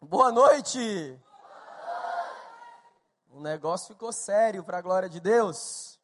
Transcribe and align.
Boa 0.00 0.30
noite. 0.30 1.20
O 3.30 3.40
negócio 3.40 3.88
ficou 3.88 4.12
sério 4.12 4.62
para 4.62 4.78
a 4.78 4.80
glória 4.80 5.08
de 5.08 5.18
Deus. 5.18 5.98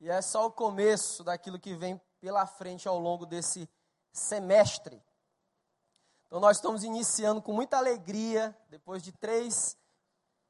E 0.00 0.08
é 0.08 0.22
só 0.22 0.46
o 0.46 0.50
começo 0.50 1.22
daquilo 1.22 1.58
que 1.58 1.74
vem 1.74 2.00
pela 2.22 2.46
frente 2.46 2.88
ao 2.88 2.98
longo 2.98 3.26
desse 3.26 3.68
semestre. 4.10 5.00
Então, 6.26 6.40
nós 6.40 6.56
estamos 6.56 6.84
iniciando 6.84 7.42
com 7.42 7.52
muita 7.52 7.76
alegria, 7.76 8.56
depois 8.70 9.02
de 9.02 9.12
três 9.12 9.76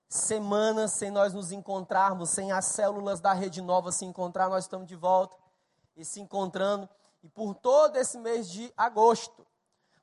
semanas 0.09 0.93
sem 0.93 1.11
nós 1.11 1.35
nos 1.35 1.51
encontrarmos, 1.51 2.31
sem 2.31 2.53
as 2.53 2.67
células 2.67 3.21
da 3.21 3.33
Rede 3.33 3.61
Nova 3.61 3.91
se 3.91 4.05
encontrar, 4.05 4.49
nós 4.49 4.65
estamos 4.65 4.87
de 4.87 4.95
volta 4.95 5.37
e 5.97 6.05
se 6.05 6.21
encontrando. 6.21 6.89
E 7.25 7.29
por 7.29 7.57
todo 7.57 7.97
esse 7.97 8.19
mês 8.19 8.49
de 8.49 8.73
agosto, 8.77 9.45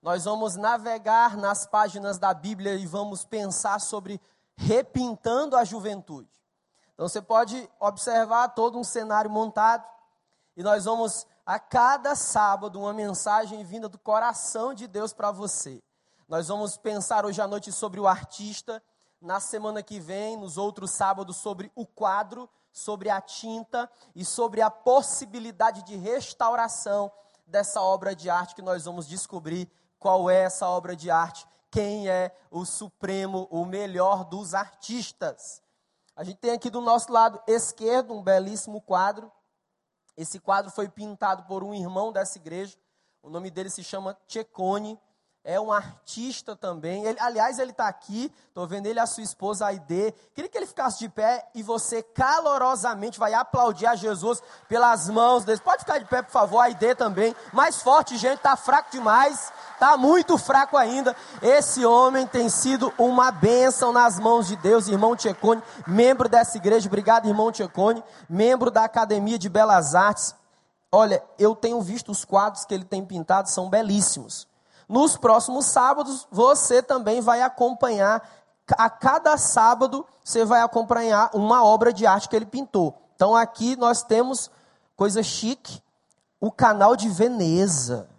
nós 0.01 0.23
vamos 0.23 0.55
navegar 0.55 1.35
nas 1.35 1.65
páginas 1.65 2.17
da 2.17 2.33
Bíblia 2.33 2.75
e 2.75 2.85
vamos 2.85 3.25
pensar 3.25 3.79
sobre 3.81 4.21
repintando 4.55 5.57
a 5.57 5.63
juventude. 5.63 6.29
Então 6.93 7.07
você 7.07 7.21
pode 7.21 7.69
observar 7.79 8.49
todo 8.49 8.77
um 8.77 8.83
cenário 8.83 9.29
montado 9.29 9.85
e 10.55 10.63
nós 10.63 10.85
vamos 10.85 11.27
a 11.45 11.59
cada 11.59 12.15
sábado 12.15 12.79
uma 12.79 12.93
mensagem 12.93 13.63
vinda 13.63 13.89
do 13.89 13.97
coração 13.97 14.73
de 14.73 14.87
Deus 14.87 15.13
para 15.13 15.31
você. 15.31 15.81
Nós 16.27 16.47
vamos 16.47 16.77
pensar 16.77 17.25
hoje 17.25 17.41
à 17.41 17.47
noite 17.47 17.71
sobre 17.71 17.99
o 17.99 18.07
artista, 18.07 18.81
na 19.21 19.39
semana 19.39 19.81
que 19.83 19.99
vem, 19.99 20.37
nos 20.37 20.57
outros 20.57 20.91
sábados, 20.91 21.37
sobre 21.37 21.71
o 21.75 21.85
quadro, 21.85 22.49
sobre 22.71 23.09
a 23.09 23.19
tinta 23.19 23.89
e 24.15 24.23
sobre 24.23 24.61
a 24.61 24.69
possibilidade 24.69 25.83
de 25.83 25.95
restauração 25.95 27.11
dessa 27.45 27.81
obra 27.81 28.15
de 28.15 28.29
arte 28.29 28.55
que 28.55 28.61
nós 28.61 28.85
vamos 28.85 29.07
descobrir 29.07 29.69
qual 29.99 30.29
é 30.29 30.43
essa 30.43 30.67
obra 30.67 30.95
de 30.95 31.11
arte, 31.11 31.45
quem 31.69 32.09
é 32.09 32.35
o 32.49 32.65
supremo, 32.65 33.47
o 33.51 33.65
melhor 33.65 34.23
dos 34.25 34.53
artistas. 34.53 35.61
A 36.15 36.23
gente 36.23 36.37
tem 36.37 36.51
aqui 36.51 36.69
do 36.69 36.81
nosso 36.81 37.11
lado 37.11 37.41
esquerdo 37.47 38.13
um 38.13 38.23
belíssimo 38.23 38.81
quadro. 38.81 39.31
Esse 40.17 40.39
quadro 40.39 40.71
foi 40.71 40.89
pintado 40.89 41.43
por 41.43 41.63
um 41.63 41.73
irmão 41.73 42.11
dessa 42.11 42.37
igreja. 42.37 42.77
O 43.21 43.29
nome 43.29 43.51
dele 43.51 43.69
se 43.69 43.83
chama 43.83 44.17
Checone 44.27 44.99
é 45.49 45.59
um 45.59 45.73
artista 45.73 46.55
também. 46.55 47.05
Ele, 47.05 47.19
aliás, 47.19 47.57
ele 47.57 47.71
está 47.71 47.87
aqui, 47.87 48.31
estou 48.49 48.67
vendo 48.67 48.85
ele 48.85 48.99
e 48.99 49.01
a 49.01 49.07
sua 49.07 49.23
esposa, 49.23 49.65
Aide. 49.65 50.13
Queria 50.35 50.47
que 50.47 50.55
ele 50.55 50.67
ficasse 50.67 50.99
de 50.99 51.09
pé 51.09 51.43
e 51.55 51.63
você 51.63 52.03
calorosamente 52.03 53.17
vai 53.17 53.33
aplaudir 53.33 53.87
a 53.87 53.95
Jesus 53.95 54.43
pelas 54.67 55.09
mãos 55.09 55.43
dele. 55.43 55.59
Pode 55.61 55.79
ficar 55.79 55.97
de 55.97 56.05
pé, 56.05 56.21
por 56.21 56.31
favor, 56.31 56.59
Aide 56.59 56.93
também. 56.93 57.35
Mais 57.51 57.81
forte, 57.81 58.15
gente, 58.15 58.35
está 58.35 58.55
fraco 58.55 58.91
demais. 58.91 59.51
Está 59.73 59.97
muito 59.97 60.37
fraco 60.37 60.77
ainda. 60.77 61.15
Esse 61.41 61.83
homem 61.83 62.27
tem 62.27 62.47
sido 62.47 62.93
uma 62.95 63.31
bênção 63.31 63.91
nas 63.91 64.19
mãos 64.19 64.47
de 64.47 64.55
Deus. 64.55 64.87
Irmão 64.87 65.15
Tchecone, 65.15 65.63
membro 65.87 66.29
dessa 66.29 66.57
igreja. 66.57 66.87
Obrigado, 66.87 67.27
irmão 67.27 67.51
Tchecone. 67.51 68.03
Membro 68.29 68.69
da 68.69 68.83
Academia 68.83 69.39
de 69.39 69.49
Belas 69.49 69.95
Artes. 69.95 70.35
Olha, 70.91 71.23
eu 71.39 71.55
tenho 71.55 71.81
visto 71.81 72.11
os 72.11 72.23
quadros 72.23 72.65
que 72.65 72.73
ele 72.75 72.85
tem 72.85 73.03
pintado, 73.03 73.49
são 73.49 73.67
belíssimos. 73.67 74.48
Nos 74.89 75.15
próximos 75.15 75.67
sábados, 75.67 76.27
você 76.31 76.81
também 76.81 77.21
vai 77.21 77.43
acompanhar, 77.43 78.27
a 78.71 78.89
cada 78.89 79.37
sábado, 79.37 80.03
você 80.23 80.43
vai 80.43 80.61
acompanhar 80.61 81.29
uma 81.33 81.63
obra 81.63 81.93
de 81.93 82.07
arte 82.07 82.27
que 82.27 82.35
ele 82.35 82.45
pintou. 82.47 82.99
Então 83.15 83.35
aqui 83.35 83.75
nós 83.75 84.01
temos 84.01 84.49
coisa 84.95 85.21
chique, 85.21 85.79
o 86.41 86.51
canal 86.51 86.95
de 86.95 87.07
Veneza. 87.07 88.09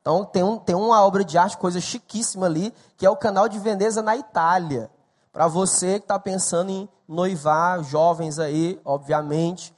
Então 0.00 0.24
tem, 0.24 0.42
um, 0.42 0.58
tem 0.58 0.74
uma 0.74 1.00
obra 1.04 1.24
de 1.24 1.38
arte, 1.38 1.56
coisa 1.56 1.80
chiquíssima 1.80 2.46
ali, 2.46 2.74
que 2.96 3.06
é 3.06 3.10
o 3.10 3.16
canal 3.16 3.48
de 3.48 3.60
Veneza 3.60 4.02
na 4.02 4.16
Itália. 4.16 4.90
Para 5.32 5.46
você 5.46 6.00
que 6.00 6.04
está 6.04 6.18
pensando 6.18 6.70
em 6.70 6.88
noivar, 7.06 7.82
jovens 7.84 8.40
aí, 8.40 8.80
obviamente, 8.84 9.72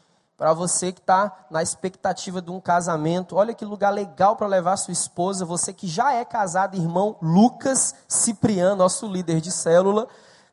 para 0.44 0.52
você 0.52 0.92
que 0.92 1.00
está 1.00 1.46
na 1.50 1.62
expectativa 1.62 2.42
de 2.42 2.50
um 2.50 2.60
casamento, 2.60 3.34
olha 3.34 3.54
que 3.54 3.64
lugar 3.64 3.88
legal 3.88 4.36
para 4.36 4.46
levar 4.46 4.76
sua 4.76 4.92
esposa. 4.92 5.42
Você 5.46 5.72
que 5.72 5.88
já 5.88 6.12
é 6.12 6.22
casado, 6.22 6.76
irmão 6.76 7.16
Lucas 7.22 7.94
Cipriano, 8.06 8.76
nosso 8.76 9.06
líder 9.06 9.40
de 9.40 9.50
célula. 9.50 10.06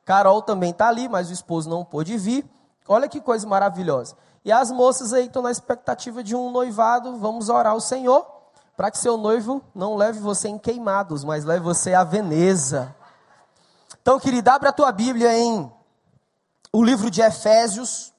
Carol 0.05 0.41
também 0.43 0.69
está 0.69 0.87
ali, 0.87 1.09
mas 1.09 1.29
o 1.29 1.33
esposo 1.33 1.69
não 1.69 1.83
pôde 1.83 2.17
vir. 2.17 2.49
Olha 2.87 3.09
que 3.09 3.19
coisa 3.19 3.45
maravilhosa. 3.45 4.15
E 4.45 4.51
as 4.53 4.71
moças 4.71 5.11
aí 5.11 5.25
estão 5.25 5.41
na 5.41 5.51
expectativa 5.51 6.23
de 6.23 6.37
um 6.37 6.49
noivado. 6.51 7.17
Vamos 7.17 7.49
orar 7.49 7.73
ao 7.73 7.81
Senhor 7.81 8.25
para 8.77 8.91
que 8.91 8.97
seu 8.97 9.17
noivo 9.17 9.61
não 9.75 9.97
leve 9.97 10.21
você 10.21 10.47
em 10.47 10.57
queimados, 10.57 11.25
mas 11.25 11.43
leve 11.43 11.65
você 11.65 11.93
a 11.93 12.05
Veneza. 12.05 12.95
Então, 14.01 14.17
querida, 14.17 14.53
abre 14.53 14.69
a 14.69 14.71
tua 14.71 14.93
Bíblia 14.93 15.37
em 15.37 15.69
o 16.71 16.81
livro 16.81 17.11
de 17.11 17.21
Efésios. 17.21 18.10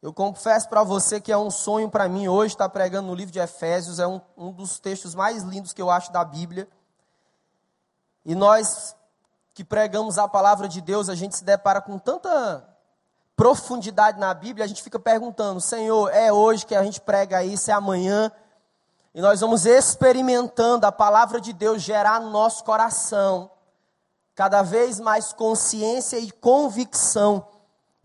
Eu 0.00 0.12
confesso 0.12 0.68
para 0.68 0.84
você 0.84 1.20
que 1.20 1.32
é 1.32 1.36
um 1.36 1.50
sonho 1.50 1.90
para 1.90 2.08
mim 2.08 2.28
hoje 2.28 2.54
estar 2.54 2.68
pregando 2.68 3.08
no 3.08 3.14
livro 3.14 3.32
de 3.32 3.40
Efésios, 3.40 3.98
é 3.98 4.06
um, 4.06 4.20
um 4.36 4.52
dos 4.52 4.78
textos 4.78 5.12
mais 5.12 5.42
lindos 5.42 5.72
que 5.72 5.82
eu 5.82 5.90
acho 5.90 6.12
da 6.12 6.24
Bíblia. 6.24 6.68
E 8.24 8.34
nós 8.34 8.94
que 9.52 9.64
pregamos 9.64 10.16
a 10.16 10.28
palavra 10.28 10.68
de 10.68 10.80
Deus, 10.80 11.08
a 11.08 11.16
gente 11.16 11.36
se 11.36 11.42
depara 11.42 11.80
com 11.80 11.98
tanta 11.98 12.64
profundidade 13.34 14.20
na 14.20 14.32
Bíblia, 14.32 14.64
a 14.64 14.68
gente 14.68 14.84
fica 14.84 15.00
perguntando: 15.00 15.60
Senhor, 15.60 16.08
é 16.14 16.32
hoje 16.32 16.64
que 16.64 16.76
a 16.76 16.84
gente 16.84 17.00
prega 17.00 17.42
isso, 17.42 17.68
é 17.68 17.74
amanhã? 17.74 18.30
E 19.12 19.20
nós 19.20 19.40
vamos 19.40 19.66
experimentando 19.66 20.86
a 20.86 20.92
palavra 20.92 21.40
de 21.40 21.52
Deus 21.52 21.82
gerar 21.82 22.20
no 22.20 22.30
nosso 22.30 22.62
coração 22.62 23.50
cada 24.32 24.62
vez 24.62 25.00
mais 25.00 25.32
consciência 25.32 26.20
e 26.20 26.30
convicção 26.30 27.44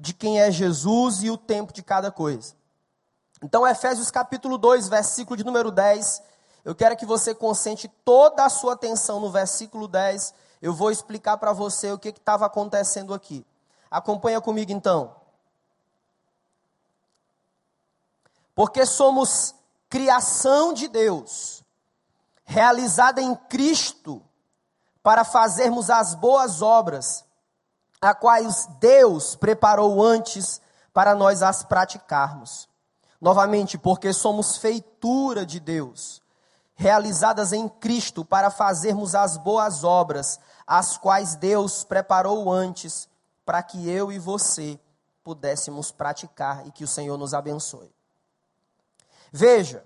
de 0.03 0.13
quem 0.13 0.41
é 0.41 0.51
Jesus 0.51 1.23
e 1.23 1.31
o 1.31 1.37
tempo 1.37 1.71
de 1.71 1.81
cada 1.81 2.11
coisa. 2.11 2.53
Então, 3.41 3.65
Efésios 3.65 4.11
capítulo 4.11 4.57
2, 4.57 4.89
versículo 4.89 5.37
de 5.37 5.45
número 5.45 5.71
10. 5.71 6.21
Eu 6.65 6.75
quero 6.75 6.97
que 6.97 7.05
você 7.05 7.33
concentre 7.33 7.87
toda 8.03 8.43
a 8.43 8.49
sua 8.49 8.73
atenção 8.73 9.21
no 9.21 9.31
versículo 9.31 9.87
10. 9.87 10.33
Eu 10.61 10.73
vou 10.73 10.91
explicar 10.91 11.37
para 11.37 11.53
você 11.53 11.89
o 11.93 11.97
que 11.97 12.09
estava 12.09 12.45
acontecendo 12.45 13.13
aqui. 13.13 13.45
Acompanha 13.89 14.41
comigo 14.41 14.73
então. 14.73 15.15
Porque 18.53 18.85
somos 18.85 19.55
criação 19.87 20.73
de 20.73 20.89
Deus, 20.89 21.63
realizada 22.43 23.21
em 23.21 23.33
Cristo, 23.33 24.21
para 25.01 25.23
fazermos 25.23 25.89
as 25.89 26.13
boas 26.13 26.61
obras 26.61 27.23
a 28.03 28.13
quais 28.13 28.67
Deus 28.79 29.35
preparou 29.35 30.03
antes 30.03 30.61
para 30.93 31.15
nós 31.15 31.41
as 31.41 31.63
praticarmos. 31.63 32.67
Novamente, 33.19 33.77
porque 33.77 34.11
somos 34.11 34.57
feitura 34.57 35.45
de 35.45 35.59
Deus, 35.59 36.21
realizadas 36.75 37.53
em 37.53 37.69
Cristo 37.69 38.25
para 38.25 38.51
fazermos 38.51 39.15
as 39.15 39.37
boas 39.37 39.83
obras, 39.83 40.39
as 40.67 40.97
quais 40.97 41.35
Deus 41.35 41.85
preparou 41.85 42.51
antes 42.51 43.07
para 43.45 43.63
que 43.63 43.89
eu 43.89 44.11
e 44.11 44.19
você 44.19 44.77
pudéssemos 45.23 45.89
praticar 45.91 46.67
e 46.67 46.71
que 46.71 46.83
o 46.83 46.87
Senhor 46.87 47.17
nos 47.17 47.33
abençoe. 47.33 47.93
Veja, 49.31 49.85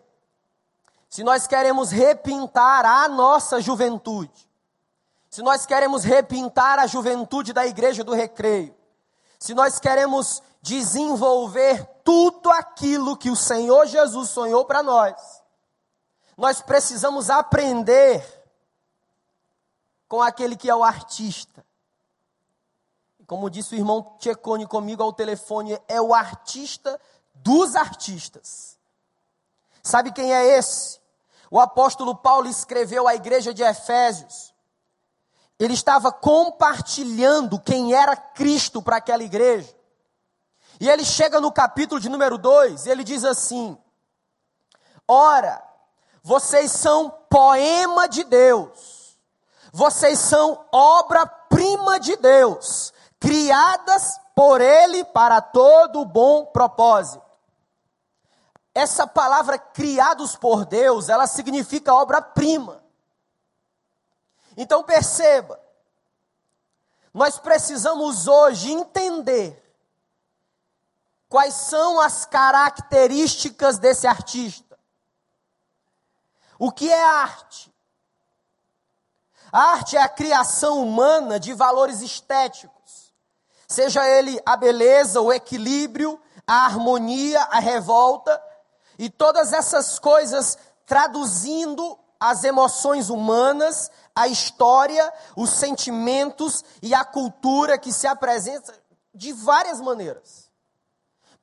se 1.07 1.23
nós 1.23 1.45
queremos 1.45 1.91
repintar 1.91 2.85
a 2.85 3.07
nossa 3.07 3.61
juventude, 3.61 4.46
se 5.37 5.43
nós 5.43 5.67
queremos 5.67 6.03
repintar 6.03 6.79
a 6.79 6.87
juventude 6.87 7.53
da 7.53 7.63
igreja 7.63 8.03
do 8.03 8.11
recreio, 8.11 8.75
se 9.37 9.53
nós 9.53 9.79
queremos 9.79 10.41
desenvolver 10.63 11.85
tudo 12.03 12.49
aquilo 12.49 13.15
que 13.15 13.29
o 13.29 13.35
Senhor 13.35 13.85
Jesus 13.85 14.31
sonhou 14.31 14.65
para 14.65 14.81
nós, 14.81 15.43
nós 16.35 16.59
precisamos 16.59 17.29
aprender 17.29 18.25
com 20.09 20.23
aquele 20.23 20.55
que 20.55 20.71
é 20.71 20.75
o 20.75 20.83
artista. 20.83 21.63
Como 23.27 23.47
disse 23.47 23.75
o 23.75 23.77
irmão 23.77 24.17
Tchecone 24.17 24.65
comigo 24.65 25.03
ao 25.03 25.13
telefone, 25.13 25.79
é 25.87 26.01
o 26.01 26.15
artista 26.15 26.99
dos 27.35 27.75
artistas. 27.75 28.75
Sabe 29.83 30.11
quem 30.11 30.33
é 30.33 30.57
esse? 30.57 30.99
O 31.51 31.59
apóstolo 31.59 32.15
Paulo 32.15 32.47
escreveu 32.47 33.07
à 33.07 33.13
igreja 33.13 33.53
de 33.53 33.61
Efésios 33.61 34.56
ele 35.59 35.73
estava 35.73 36.11
compartilhando 36.11 37.59
quem 37.59 37.93
era 37.93 38.15
Cristo 38.15 38.81
para 38.81 38.97
aquela 38.97 39.23
igreja. 39.23 39.75
E 40.79 40.87
ele 40.87 41.03
chega 41.03 41.41
no 41.41 41.51
capítulo 41.51 41.99
de 41.99 42.09
número 42.09 42.37
2 42.37 42.85
e 42.85 42.89
ele 42.89 43.03
diz 43.03 43.23
assim: 43.23 43.77
Ora, 45.07 45.63
vocês 46.21 46.71
são 46.71 47.09
poema 47.29 48.07
de 48.07 48.23
Deus, 48.23 49.17
vocês 49.71 50.19
são 50.19 50.65
obra-prima 50.71 51.99
de 51.99 52.15
Deus, 52.17 52.93
criadas 53.19 54.19
por 54.35 54.61
Ele 54.61 55.03
para 55.05 55.41
todo 55.41 56.05
bom 56.05 56.45
propósito. 56.45 57.25
Essa 58.75 59.07
palavra 59.07 59.57
criados 59.57 60.35
por 60.35 60.63
Deus, 60.63 61.09
ela 61.09 61.25
significa 61.25 61.95
obra-prima. 61.95 62.83
Então 64.57 64.83
perceba, 64.83 65.61
nós 67.13 67.37
precisamos 67.37 68.27
hoje 68.27 68.71
entender 68.71 69.63
quais 71.29 71.53
são 71.53 71.99
as 71.99 72.25
características 72.25 73.77
desse 73.77 74.07
artista. 74.07 74.77
O 76.57 76.71
que 76.71 76.91
é 76.91 77.03
arte? 77.03 77.71
A 79.51 79.61
arte 79.73 79.95
é 79.95 80.01
a 80.01 80.09
criação 80.09 80.81
humana 80.81 81.39
de 81.39 81.53
valores 81.53 82.01
estéticos, 82.01 83.13
seja 83.67 84.05
ele 84.07 84.41
a 84.43 84.57
beleza, 84.57 85.21
o 85.21 85.31
equilíbrio, 85.31 86.19
a 86.47 86.65
harmonia, 86.65 87.41
a 87.43 87.59
revolta, 87.59 88.41
e 88.97 89.07
todas 89.09 89.53
essas 89.53 89.99
coisas 89.99 90.57
traduzindo 90.85 91.97
as 92.19 92.43
emoções 92.43 93.09
humanas, 93.09 93.91
a 94.15 94.27
história, 94.27 95.13
os 95.35 95.49
sentimentos 95.49 96.63
e 96.81 96.93
a 96.93 97.03
cultura 97.05 97.77
que 97.77 97.93
se 97.93 98.07
apresenta 98.07 98.73
de 99.13 99.31
várias 99.33 99.79
maneiras. 99.79 100.47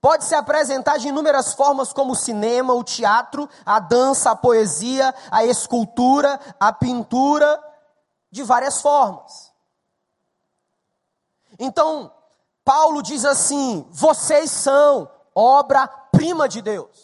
Pode 0.00 0.24
se 0.24 0.34
apresentar 0.34 0.98
de 0.98 1.08
inúmeras 1.08 1.54
formas, 1.54 1.92
como 1.92 2.12
o 2.12 2.16
cinema, 2.16 2.74
o 2.74 2.84
teatro, 2.84 3.48
a 3.64 3.78
dança, 3.78 4.32
a 4.32 4.36
poesia, 4.36 5.14
a 5.30 5.44
escultura, 5.44 6.38
a 6.60 6.72
pintura, 6.72 7.62
de 8.30 8.42
várias 8.42 8.82
formas. 8.82 9.52
Então, 11.58 12.12
Paulo 12.64 13.02
diz 13.02 13.24
assim: 13.24 13.86
vocês 13.90 14.50
são 14.50 15.08
obra-prima 15.34 16.48
de 16.48 16.60
Deus. 16.60 17.03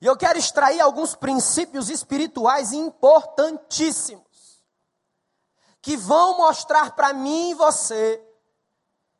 E 0.00 0.06
eu 0.06 0.16
quero 0.16 0.38
extrair 0.38 0.80
alguns 0.80 1.14
princípios 1.14 1.90
espirituais 1.90 2.72
importantíssimos 2.72 4.24
que 5.82 5.96
vão 5.96 6.38
mostrar 6.38 6.92
para 6.92 7.12
mim 7.12 7.50
e 7.50 7.54
você, 7.54 8.22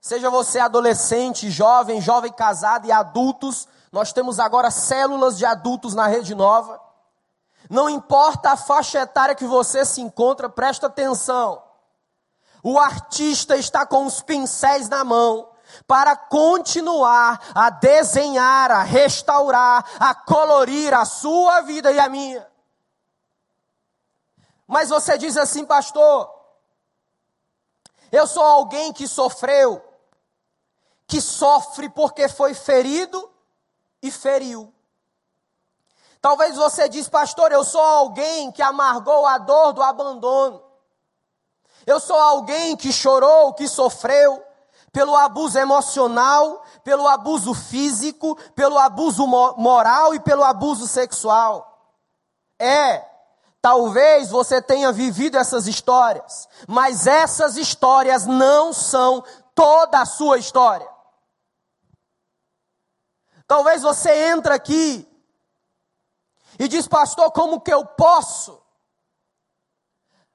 seja 0.01 0.31
você 0.31 0.59
adolescente, 0.59 1.51
jovem, 1.51 2.01
jovem 2.01 2.33
casado 2.33 2.87
e 2.87 2.93
adultos, 2.93 3.69
nós 3.93 4.13
temos 4.13 4.39
agora 4.39 4.71
células 4.71 5.37
de 5.37 5.45
adultos 5.45 5.95
na 5.95 6.07
rede 6.07 6.35
nova. 6.35 6.81
Não 7.69 7.89
importa 7.89 8.51
a 8.51 8.57
faixa 8.57 9.01
etária 9.01 9.35
que 9.35 9.47
você 9.47 9.85
se 9.85 10.01
encontra, 10.01 10.49
presta 10.49 10.87
atenção. 10.87 11.63
O 12.63 12.79
artista 12.79 13.57
está 13.57 13.85
com 13.87 14.07
os 14.07 14.23
pincéis 14.23 14.89
na 14.89 15.05
mão 15.05 15.50
para 15.87 16.17
continuar 16.17 17.41
a 17.55 17.71
desenhar, 17.71 18.71
a 18.71 18.83
restaurar, 18.83 19.85
a 19.99 20.15
colorir 20.15 20.95
a 20.95 21.05
sua 21.05 21.61
vida 21.61 21.91
e 21.93 21.99
a 21.99 22.09
minha. 22.09 22.47
Mas 24.67 24.89
você 24.89 25.19
diz 25.19 25.37
assim, 25.37 25.65
pastor, 25.65 26.33
eu 28.13 28.27
sou 28.27 28.45
alguém 28.45 28.93
que 28.93 29.07
sofreu, 29.07 29.85
que 31.07 31.21
sofre 31.21 31.89
porque 31.89 32.29
foi 32.29 32.55
ferido 32.55 33.31
e 34.03 34.11
feriu. 34.11 34.73
Talvez 36.21 36.57
você 36.57 36.89
diz, 36.89 37.09
pastor, 37.09 37.51
eu 37.51 37.65
sou 37.65 37.81
alguém 37.81 38.53
que 38.53 38.63
amargou 38.63 39.27
a 39.27 39.39
dor 39.39 39.73
do 39.73 39.83
abandono. 39.83 40.63
Eu 41.87 41.99
sou 41.99 42.19
alguém 42.19 42.77
que 42.77 42.93
chorou, 42.93 43.55
que 43.55 43.67
sofreu 43.67 44.45
pelo 44.93 45.17
abuso 45.17 45.59
emocional, 45.59 46.65
pelo 46.83 47.07
abuso 47.07 47.55
físico, 47.55 48.37
pelo 48.55 48.79
abuso 48.79 49.27
moral 49.27 50.15
e 50.15 50.21
pelo 50.21 50.43
abuso 50.43 50.87
sexual. 50.87 51.67
É, 52.59 53.05
talvez 53.61 54.31
você 54.31 54.61
tenha 54.61 54.93
vivido 54.93 55.37
essas 55.39 55.67
histórias, 55.67 56.49
mas 56.67 57.07
essas 57.07 57.57
histórias 57.57 58.27
não 58.27 58.73
são 58.73 59.23
toda 59.55 60.01
a 60.01 60.07
sua 60.07 60.39
história. 60.39 60.89
Talvez 63.47 63.83
você 63.83 64.29
entre 64.29 64.53
aqui 64.53 65.07
e 66.59 66.69
diz, 66.69 66.87
pastor, 66.87 67.33
como 67.33 67.61
que 67.61 67.73
eu 67.73 67.85
posso 67.85 68.61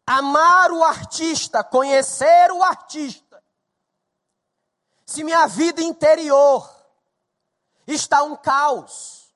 amar 0.06 0.72
o 0.72 0.84
artista, 0.84 1.64
conhecer 1.64 2.52
o 2.52 2.62
artista, 2.62 3.25
se 5.06 5.24
minha 5.24 5.46
vida 5.48 5.82
interior 5.82 6.70
está 7.86 8.24
um 8.24 8.36
caos? 8.36 9.34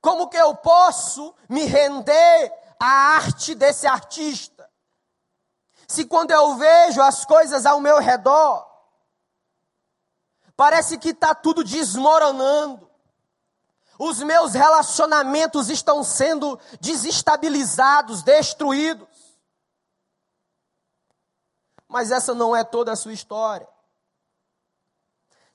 Como 0.00 0.28
que 0.28 0.36
eu 0.36 0.54
posso 0.56 1.34
me 1.48 1.64
render 1.64 2.52
à 2.78 3.16
arte 3.16 3.54
desse 3.54 3.86
artista? 3.86 4.68
Se 5.86 6.04
quando 6.04 6.32
eu 6.32 6.56
vejo 6.56 7.00
as 7.00 7.24
coisas 7.24 7.64
ao 7.64 7.80
meu 7.80 7.98
redor, 7.98 8.66
parece 10.56 10.98
que 10.98 11.10
está 11.10 11.34
tudo 11.34 11.64
desmoronando, 11.64 12.88
os 13.98 14.22
meus 14.22 14.54
relacionamentos 14.54 15.70
estão 15.70 16.04
sendo 16.04 16.58
desestabilizados, 16.80 18.22
destruídos. 18.22 19.08
Mas 21.88 22.10
essa 22.10 22.34
não 22.34 22.54
é 22.54 22.62
toda 22.62 22.92
a 22.92 22.96
sua 22.96 23.12
história. 23.12 23.68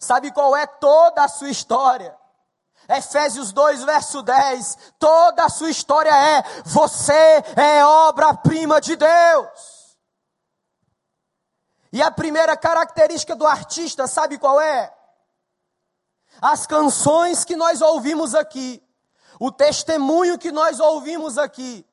Sabe 0.03 0.31
qual 0.31 0.55
é 0.55 0.65
toda 0.67 1.23
a 1.23 1.27
sua 1.27 1.49
história? 1.49 2.15
Efésios 2.89 3.51
2, 3.51 3.83
verso 3.83 4.21
10. 4.21 4.77
Toda 4.99 5.45
a 5.45 5.49
sua 5.49 5.69
história 5.69 6.11
é: 6.11 6.43
você 6.65 7.43
é 7.55 7.85
obra-prima 7.85 8.81
de 8.81 8.95
Deus. 8.95 9.97
E 11.91 12.01
a 12.01 12.11
primeira 12.11 12.57
característica 12.57 13.35
do 13.35 13.47
artista, 13.47 14.07
sabe 14.07 14.37
qual 14.37 14.59
é? 14.59 14.93
as 16.41 16.67
canções 16.67 17.45
que 17.45 17.55
nós 17.55 17.81
ouvimos 17.81 18.35
aqui, 18.35 18.83
o 19.39 19.49
testemunho 19.49 20.37
que 20.37 20.51
nós 20.51 20.77
ouvimos 20.77 21.37
aqui, 21.37 21.85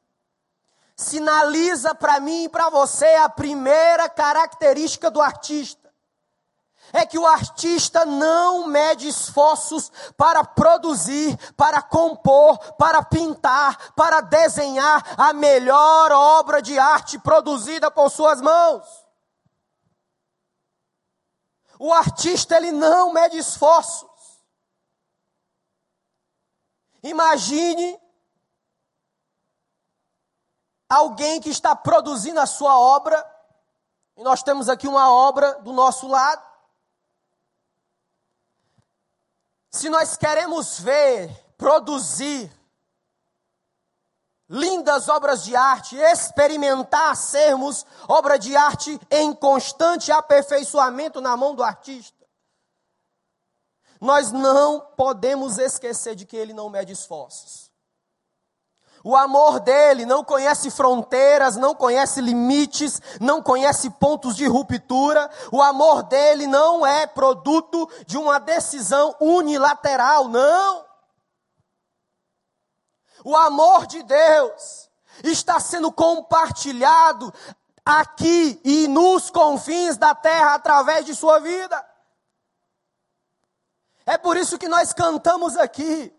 sinaliza 0.96 1.94
para 1.94 2.18
mim 2.18 2.44
e 2.44 2.48
para 2.48 2.68
você 2.68 3.06
a 3.14 3.28
primeira 3.28 4.08
característica 4.08 5.08
do 5.08 5.22
artista. 5.22 5.79
É 6.92 7.06
que 7.06 7.18
o 7.18 7.26
artista 7.26 8.04
não 8.04 8.66
mede 8.66 9.08
esforços 9.08 9.90
para 10.16 10.44
produzir, 10.44 11.36
para 11.54 11.80
compor, 11.80 12.58
para 12.74 13.02
pintar, 13.02 13.92
para 13.94 14.20
desenhar 14.20 15.14
a 15.16 15.32
melhor 15.32 16.10
obra 16.12 16.60
de 16.60 16.78
arte 16.78 17.18
produzida 17.18 17.90
por 17.90 18.10
suas 18.10 18.40
mãos. 18.40 18.86
O 21.78 21.92
artista 21.94 22.56
ele 22.56 22.72
não 22.72 23.12
mede 23.12 23.38
esforço. 23.38 24.10
Imagine 27.02 27.98
alguém 30.88 31.40
que 31.40 31.48
está 31.48 31.74
produzindo 31.74 32.40
a 32.40 32.46
sua 32.46 32.76
obra, 32.78 33.24
e 34.16 34.22
nós 34.22 34.42
temos 34.42 34.68
aqui 34.68 34.86
uma 34.86 35.10
obra 35.10 35.54
do 35.60 35.72
nosso 35.72 36.06
lado. 36.08 36.49
Se 39.70 39.88
nós 39.88 40.16
queremos 40.16 40.80
ver, 40.80 41.30
produzir 41.56 42.50
lindas 44.48 45.08
obras 45.08 45.44
de 45.44 45.54
arte, 45.54 45.96
experimentar 45.96 47.16
sermos 47.16 47.86
obra 48.08 48.36
de 48.36 48.56
arte 48.56 49.00
em 49.08 49.32
constante 49.32 50.10
aperfeiçoamento 50.10 51.20
na 51.20 51.36
mão 51.36 51.54
do 51.54 51.62
artista, 51.62 52.26
nós 54.00 54.32
não 54.32 54.80
podemos 54.96 55.56
esquecer 55.56 56.16
de 56.16 56.26
que 56.26 56.36
ele 56.36 56.52
não 56.52 56.68
mede 56.68 56.92
esforços. 56.92 57.69
O 59.02 59.16
amor 59.16 59.60
dele 59.60 60.04
não 60.04 60.22
conhece 60.22 60.70
fronteiras, 60.70 61.56
não 61.56 61.74
conhece 61.74 62.20
limites, 62.20 63.00
não 63.18 63.42
conhece 63.42 63.88
pontos 63.88 64.36
de 64.36 64.46
ruptura. 64.46 65.30
O 65.50 65.62
amor 65.62 66.02
dele 66.02 66.46
não 66.46 66.86
é 66.86 67.06
produto 67.06 67.88
de 68.06 68.18
uma 68.18 68.38
decisão 68.38 69.16
unilateral, 69.18 70.28
não. 70.28 70.84
O 73.24 73.34
amor 73.34 73.86
de 73.86 74.02
Deus 74.02 74.90
está 75.24 75.58
sendo 75.58 75.90
compartilhado 75.90 77.32
aqui 77.84 78.60
e 78.64 78.86
nos 78.86 79.30
confins 79.30 79.96
da 79.96 80.14
terra 80.14 80.54
através 80.54 81.06
de 81.06 81.14
sua 81.14 81.38
vida. 81.38 81.86
É 84.04 84.18
por 84.18 84.36
isso 84.36 84.58
que 84.58 84.68
nós 84.68 84.92
cantamos 84.92 85.56
aqui. 85.56 86.12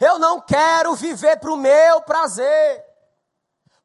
Eu 0.00 0.18
não 0.18 0.40
quero 0.40 0.94
viver 0.94 1.38
para 1.38 1.52
o 1.52 1.56
meu 1.56 2.00
prazer. 2.02 2.84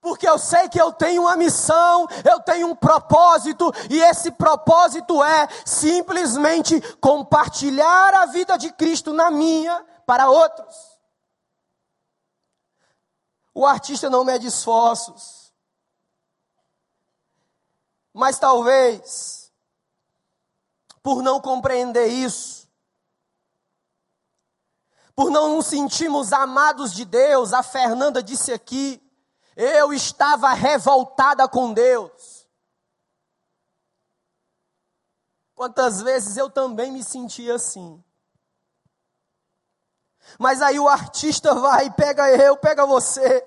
Porque 0.01 0.27
eu 0.27 0.39
sei 0.39 0.69
que 0.69 0.79
eu 0.79 0.93
tenho 0.93 1.23
uma 1.23 1.35
missão, 1.35 2.07
eu 2.23 2.39
tenho 2.39 2.67
um 2.67 2.75
propósito, 2.75 3.69
e 3.89 4.01
esse 4.01 4.31
propósito 4.31 5.21
é 5.21 5.47
simplesmente 5.65 6.79
compartilhar 7.01 8.13
a 8.13 8.25
vida 8.27 8.57
de 8.57 8.71
Cristo 8.71 9.11
na 9.11 9.29
minha 9.29 9.85
para 10.05 10.29
outros. 10.29 10.75
O 13.53 13.65
artista 13.65 14.09
não 14.09 14.23
mede 14.23 14.47
esforços, 14.47 15.39
Mas 18.13 18.39
talvez, 18.39 19.51
por 21.01 21.21
não 21.21 21.39
compreender 21.39 22.07
isso, 22.07 22.58
por 25.19 25.29
não 25.29 25.57
nos 25.57 25.65
sentirmos 25.65 26.31
amados 26.31 26.93
de 26.93 27.03
Deus, 27.03 27.51
a 27.51 27.61
Fernanda 27.61 28.23
disse 28.23 28.53
aqui, 28.53 29.05
eu 29.53 29.91
estava 29.91 30.53
revoltada 30.53 31.45
com 31.45 31.73
Deus. 31.73 32.47
Quantas 35.53 36.01
vezes 36.01 36.37
eu 36.37 36.49
também 36.49 36.89
me 36.89 37.03
senti 37.03 37.51
assim. 37.51 38.01
Mas 40.39 40.61
aí 40.61 40.79
o 40.79 40.87
artista 40.87 41.53
vai 41.53 41.91
pega 41.91 42.31
eu, 42.31 42.55
pega 42.55 42.85
você, 42.85 43.45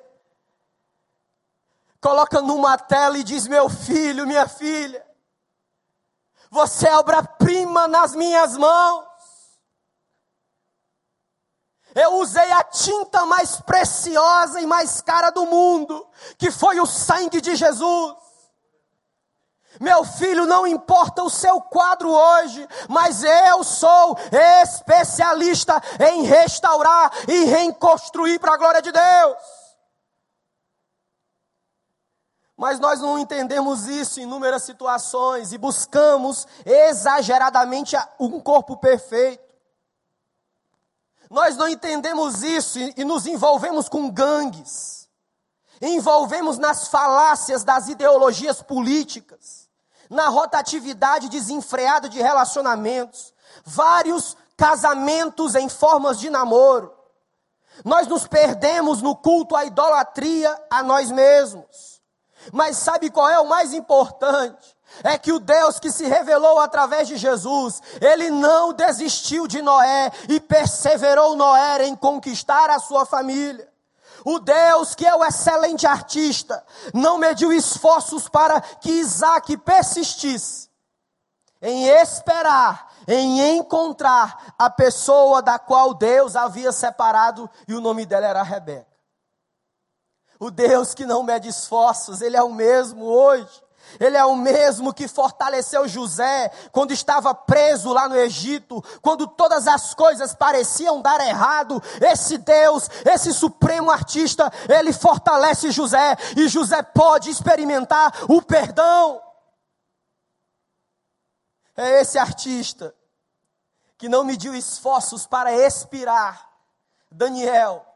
coloca 2.03 2.43
numa 2.43 2.77
tela 2.77 3.17
e 3.17 3.25
diz: 3.25 3.47
Meu 3.47 3.71
filho, 3.71 4.27
minha 4.27 4.47
filha, 4.47 5.03
você 6.51 6.89
é 6.89 6.99
obra-prima 6.99 7.89
nas 7.89 8.15
minhas 8.15 8.59
mãos. 8.59 9.12
Eu 11.95 12.15
usei 12.15 12.51
a 12.53 12.63
tinta 12.65 13.27
mais 13.27 13.61
preciosa 13.61 14.61
e 14.61 14.67
mais 14.67 15.01
cara 15.01 15.31
do 15.31 15.47
mundo, 15.47 16.07
que 16.39 16.51
foi 16.51 16.81
o 16.81 16.87
sangue 16.87 17.41
de 17.41 17.55
Jesus. 17.55 18.17
Meu 19.81 20.05
filho, 20.05 20.47
não 20.47 20.67
importa 20.67 21.23
o 21.23 21.31
seu 21.31 21.61
quadro 21.61 22.11
hoje, 22.11 22.67
mas 22.89 23.25
eu 23.25 23.65
sou 23.65 24.17
especialista 24.63 25.83
em 26.13 26.23
restaurar 26.23 27.11
e 27.27 27.45
reconstruir 27.45 28.39
para 28.39 28.55
a 28.55 28.57
glória 28.57 28.83
de 28.83 28.93
Deus. 28.93 29.37
Mas 32.57 32.79
nós 32.79 33.01
não 33.01 33.19
entendemos 33.19 33.89
isso 33.89 34.21
em 34.21 34.25
inúmeras 34.25 34.63
situações 34.63 35.53
e 35.53 35.59
buscamos 35.59 36.47
exageradamente 36.65 37.97
um 38.21 38.39
corpo 38.39 38.77
perfeito. 38.77 39.42
Nós 41.33 41.57
não 41.57 41.67
entendemos 41.67 42.43
isso 42.43 42.79
e, 42.79 42.93
e 42.99 43.05
nos 43.05 43.27
envolvemos 43.27 43.89
com 43.89 44.11
gangues, 44.11 45.09
envolvemos 45.81 46.59
nas 46.59 46.89
falácias 46.89 47.65
das 47.65 47.89
ideologias 47.89 48.61
políticas, 48.61 49.67
na 50.11 50.29
rotatividade 50.29 51.31
desenfreada 51.31 52.07
de 52.07 52.21
relacionamentos, 52.21 53.33
vários 53.65 54.37
casamentos 54.59 55.55
em 55.55 55.71
formas 55.71 56.21
de 56.21 56.29
namoro. 56.29 56.95
Nós 57.83 58.07
nos 58.07 58.27
perdemos 58.27 59.01
no 59.01 59.17
culto 59.17 59.57
à 59.57 59.65
idolatria 59.65 60.55
a 60.71 60.83
nós 60.83 61.11
mesmos. 61.11 62.03
Mas 62.53 62.77
sabe 62.77 63.09
qual 63.09 63.31
é 63.31 63.41
o 63.41 63.49
mais 63.49 63.73
importante? 63.73 64.77
É 65.03 65.19
que 65.19 65.33
o 65.33 65.39
Deus 65.39 65.79
que 65.79 65.91
se 65.91 66.05
revelou 66.05 66.59
através 66.59 67.09
de 67.09 67.17
Jesus, 67.17 67.81
ele 68.01 68.31
não 68.31 68.73
desistiu 68.73 69.47
de 69.47 69.63
Noé 69.63 70.11
e 70.29 70.41
perseverou 70.41 71.37
Noé 71.37 71.85
em 71.85 71.95
conquistar 71.95 72.71
a 72.71 72.79
sua 72.79 73.05
família. 73.07 73.69
O 74.25 74.39
Deus 74.39 74.95
que 74.95 75.07
é 75.07 75.15
o 75.15 75.25
excelente 75.25 75.87
artista, 75.87 76.65
não 76.95 77.19
mediu 77.19 77.53
esforços 77.53 78.29
para 78.29 78.61
que 78.61 78.91
Isaac 78.91 79.57
persistisse 79.59 80.71
em 81.63 81.87
esperar, 81.87 82.93
em 83.07 83.57
encontrar 83.57 84.55
a 84.59 84.69
pessoa 84.69 85.41
da 85.41 85.61
qual 85.61 85.95
Deus 85.95 86.35
havia 86.35 86.73
separado 86.73 87.49
e 87.69 87.75
o 87.75 87.81
nome 87.81 88.05
dela 88.05 88.27
era 88.27 88.43
Rebeca. 88.43 88.87
O 90.41 90.51
Deus 90.51 90.93
que 90.93 91.07
não 91.07 91.23
mede 91.23 91.49
esforços, 91.49 92.21
Ele 92.21 92.37
é 92.37 92.43
o 92.43 92.53
mesmo 92.53 93.05
hoje. 93.05 93.63
Ele 94.01 94.17
é 94.17 94.25
o 94.25 94.37
mesmo 94.37 94.93
que 94.93 95.09
fortaleceu 95.09 95.87
José 95.87 96.51
quando 96.71 96.93
estava 96.93 97.35
preso 97.35 97.93
lá 97.93 98.09
no 98.09 98.17
Egito, 98.17 98.83
quando 99.01 99.27
todas 99.27 99.67
as 99.67 99.95
coisas 99.95 100.35
pareciam 100.35 101.01
dar 101.01 101.21
errado. 101.27 101.83
Esse 102.01 102.39
Deus, 102.39 102.89
esse 103.05 103.33
supremo 103.33 103.91
artista, 103.91 104.53
ele 104.69 104.93
fortalece 104.93 105.71
José 105.71 106.17
e 106.37 106.49
José 106.49 106.83
pode 106.83 107.31
experimentar 107.31 108.13
o 108.29 108.41
perdão. 108.41 109.21
É 111.77 112.01
esse 112.01 112.19
artista 112.19 112.95
que 113.97 114.09
não 114.09 114.25
mediu 114.25 114.55
esforços 114.55 115.27
para 115.27 115.53
expirar 115.53 116.49
Daniel 117.11 117.92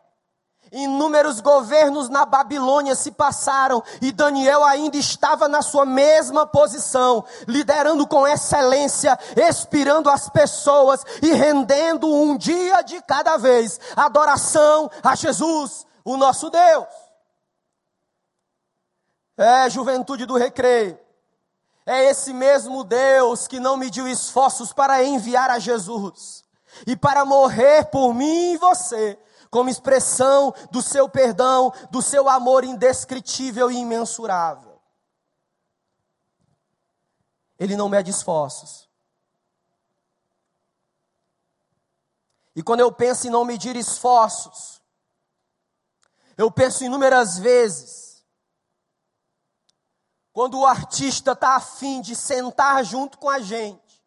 Inúmeros 0.73 1.40
governos 1.40 2.08
na 2.08 2.25
Babilônia 2.25 2.94
se 2.96 3.12
passaram 3.12 3.82
e 4.02 4.11
Daniel 4.11 4.64
ainda 4.64 4.96
estava 4.96 5.46
na 5.49 5.62
sua 5.62 5.87
mesma 5.87 6.44
posição, 6.44 7.25
liderando 7.46 8.06
com 8.06 8.26
excelência, 8.26 9.16
expirando 9.37 10.11
as 10.11 10.28
pessoas 10.28 11.04
e 11.23 11.32
rendendo 11.32 12.12
um 12.12 12.37
dia 12.37 12.82
de 12.82 13.00
cada 13.02 13.37
vez 13.37 13.78
adoração 13.94 14.90
a 15.02 15.14
Jesus, 15.14 15.87
o 16.04 16.16
nosso 16.16 16.50
Deus. 16.50 16.87
É, 19.38 19.70
juventude 19.70 20.26
do 20.26 20.37
recreio. 20.37 20.99
É 21.85 22.06
esse 22.06 22.32
mesmo 22.32 22.82
Deus 22.82 23.46
que 23.46 23.61
não 23.61 23.76
mediu 23.76 24.08
esforços 24.08 24.73
para 24.73 25.04
enviar 25.04 25.50
a 25.50 25.61
Jesus 25.61 26.44
e 26.85 26.96
para 26.96 27.25
morrer 27.25 27.85
por 27.85 28.12
mim 28.12 28.54
e 28.54 28.56
você 28.56 29.16
como 29.50 29.71
expressão 29.71 30.55
do 30.71 30.83
seu 30.83 31.09
perdão, 31.09 31.73
do 31.91 32.03
seu 32.03 32.29
amor 32.29 32.65
indescritível 32.65 33.71
e 33.71 33.76
imensurável. 33.76 34.81
Ele 37.59 37.76
não 37.76 37.88
mede 37.88 38.11
esforços. 38.11 38.88
E 42.55 42.62
quando 42.62 42.81
eu 42.81 42.91
penso 42.91 43.26
em 43.26 43.31
não 43.31 43.45
medir 43.45 43.76
esforços, 43.76 44.81
eu 46.37 46.50
penso 46.50 46.85
inúmeras 46.85 47.38
vezes, 47.38 48.25
quando 50.33 50.59
o 50.59 50.67
artista 50.67 51.33
está 51.33 51.57
afim 51.57 52.00
de 52.00 52.15
sentar 52.15 52.85
junto 52.85 53.17
com 53.19 53.29
a 53.29 53.41
gente 53.41 54.05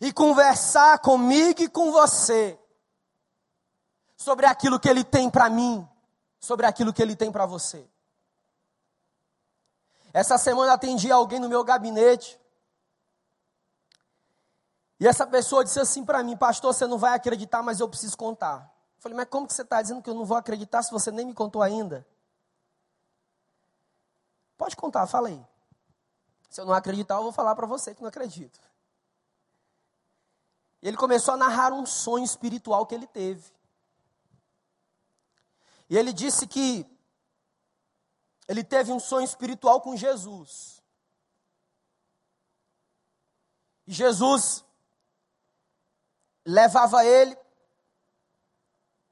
e 0.00 0.12
conversar 0.12 0.98
comigo 0.98 1.62
e 1.62 1.68
com 1.68 1.90
você, 1.90 2.58
sobre 4.28 4.44
aquilo 4.44 4.78
que 4.78 4.86
Ele 4.86 5.02
tem 5.02 5.30
para 5.30 5.48
mim, 5.48 5.88
sobre 6.38 6.66
aquilo 6.66 6.92
que 6.92 7.00
Ele 7.00 7.16
tem 7.16 7.32
para 7.32 7.46
você. 7.46 7.88
Essa 10.12 10.36
semana 10.36 10.74
atendi 10.74 11.10
alguém 11.10 11.40
no 11.40 11.48
meu 11.48 11.64
gabinete. 11.64 12.38
E 15.00 15.08
essa 15.08 15.26
pessoa 15.26 15.64
disse 15.64 15.80
assim 15.80 16.04
para 16.04 16.22
mim, 16.22 16.36
pastor, 16.36 16.74
você 16.74 16.86
não 16.86 16.98
vai 16.98 17.14
acreditar, 17.14 17.62
mas 17.62 17.80
eu 17.80 17.88
preciso 17.88 18.18
contar. 18.18 18.70
Eu 18.96 19.02
falei, 19.02 19.16
mas 19.16 19.28
como 19.30 19.46
que 19.46 19.54
você 19.54 19.62
está 19.62 19.80
dizendo 19.80 20.02
que 20.02 20.10
eu 20.10 20.14
não 20.14 20.26
vou 20.26 20.36
acreditar 20.36 20.82
se 20.82 20.90
você 20.90 21.10
nem 21.10 21.24
me 21.24 21.32
contou 21.32 21.62
ainda? 21.62 22.06
Pode 24.58 24.76
contar, 24.76 25.06
fala 25.06 25.28
aí. 25.28 25.42
Se 26.50 26.60
eu 26.60 26.66
não 26.66 26.74
acreditar, 26.74 27.14
eu 27.14 27.22
vou 27.22 27.32
falar 27.32 27.54
para 27.54 27.66
você 27.66 27.94
que 27.94 28.02
não 28.02 28.08
acredito. 28.10 28.60
Ele 30.82 30.98
começou 30.98 31.32
a 31.32 31.36
narrar 31.38 31.72
um 31.72 31.86
sonho 31.86 32.26
espiritual 32.26 32.84
que 32.84 32.94
ele 32.94 33.06
teve. 33.06 33.56
E 35.88 35.96
ele 35.96 36.12
disse 36.12 36.46
que 36.46 36.86
ele 38.46 38.64
teve 38.64 38.92
um 38.92 39.00
sonho 39.00 39.24
espiritual 39.24 39.80
com 39.80 39.96
Jesus. 39.96 40.82
E 43.86 43.92
Jesus 43.92 44.64
levava 46.44 47.04
ele 47.04 47.36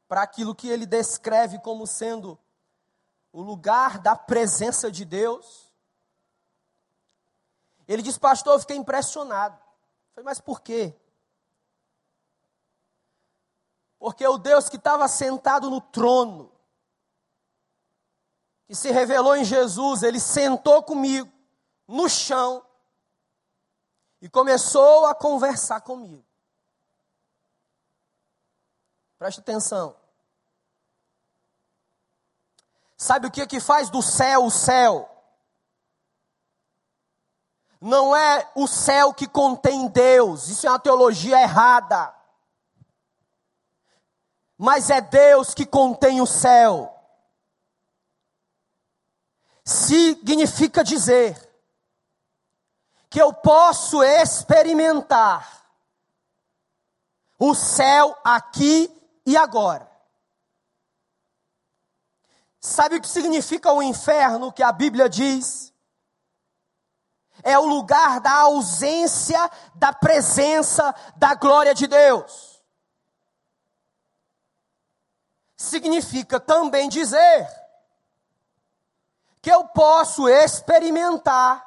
para 0.09 0.23
aquilo 0.23 0.55
que 0.55 0.69
ele 0.69 0.87
descreve 0.87 1.59
como 1.61 1.87
sendo 1.87 2.39
o 3.33 3.43
lugar 3.43 3.99
da 3.99 4.17
presença 4.17 4.91
de 4.91 5.05
Deus. 5.05 5.73
Ele 7.87 8.03
diz, 8.03 8.17
pastor, 8.17 8.55
eu 8.55 8.61
fiquei 8.61 8.77
impressionado. 8.77 9.57
Eu 9.57 10.15
falei, 10.15 10.25
mas 10.25 10.41
por 10.41 10.61
quê? 10.61 10.95
Porque 13.99 14.27
o 14.27 14.39
Deus 14.39 14.69
que 14.69 14.77
estava 14.77 15.07
sentado 15.09 15.69
no 15.69 15.81
trono, 15.81 16.53
que 18.67 18.75
se 18.75 18.91
revelou 18.91 19.37
em 19.37 19.45
Jesus, 19.45 20.03
ele 20.03 20.19
sentou 20.19 20.83
comigo 20.83 21.33
no 21.87 22.09
chão 22.09 22.65
e 24.21 24.29
começou 24.29 25.07
a 25.07 25.15
conversar 25.15 25.81
comigo. 25.83 26.25
Preste 29.19 29.41
atenção. 29.41 29.97
Sabe 32.97 33.29
o 33.29 33.31
que 33.31 33.47
que 33.47 33.61
faz 33.61 33.89
do 33.89 34.03
céu 34.03 34.47
o 34.47 34.51
céu? 34.51 35.13
Não 37.81 38.17
é 38.17 38.51
o 38.55 38.67
céu 38.67 39.15
que 39.15 39.29
contém 39.29 39.87
Deus, 39.87 40.49
isso 40.49 40.67
é 40.67 40.71
uma 40.71 40.79
teologia 40.79 41.41
errada. 41.41 42.13
Mas 44.59 44.91
é 44.91 45.01
Deus 45.01 45.55
que 45.55 45.67
contém 45.67 46.21
o 46.21 46.27
céu 46.27 46.96
significa 49.67 50.85
dizer 50.85 51.37
que 53.11 53.21
eu 53.21 53.33
posso 53.33 54.01
experimentar 54.05 55.67
o 57.37 57.53
céu 57.53 58.17
aqui 58.23 58.89
e 59.27 59.37
agora. 59.37 59.91
Sabe 62.61 62.97
o 62.97 63.01
que 63.01 63.09
significa 63.09 63.73
o 63.73 63.83
inferno 63.83 64.53
que 64.53 64.63
a 64.63 64.71
Bíblia 64.71 65.09
diz? 65.09 65.73
É 67.43 67.59
o 67.59 67.67
lugar 67.67 68.21
da 68.21 68.33
ausência 68.33 69.51
da 69.75 69.93
presença 69.93 70.95
da 71.17 71.35
glória 71.35 71.75
de 71.75 71.87
Deus. 71.89 72.63
Significa 75.57 76.39
também 76.39 76.89
dizer 76.89 77.66
que 79.47 79.53
eu 79.53 79.65
posso 79.69 80.29
experimentar 80.29 81.65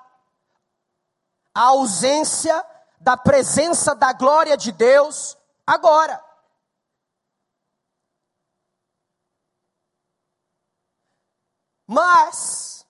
a 1.56 1.62
ausência 1.62 2.54
da 3.00 3.16
presença 3.16 3.96
da 3.96 4.12
glória 4.12 4.58
de 4.58 4.70
Deus 4.74 5.38
agora. 5.66 6.22
Mas 11.88 12.86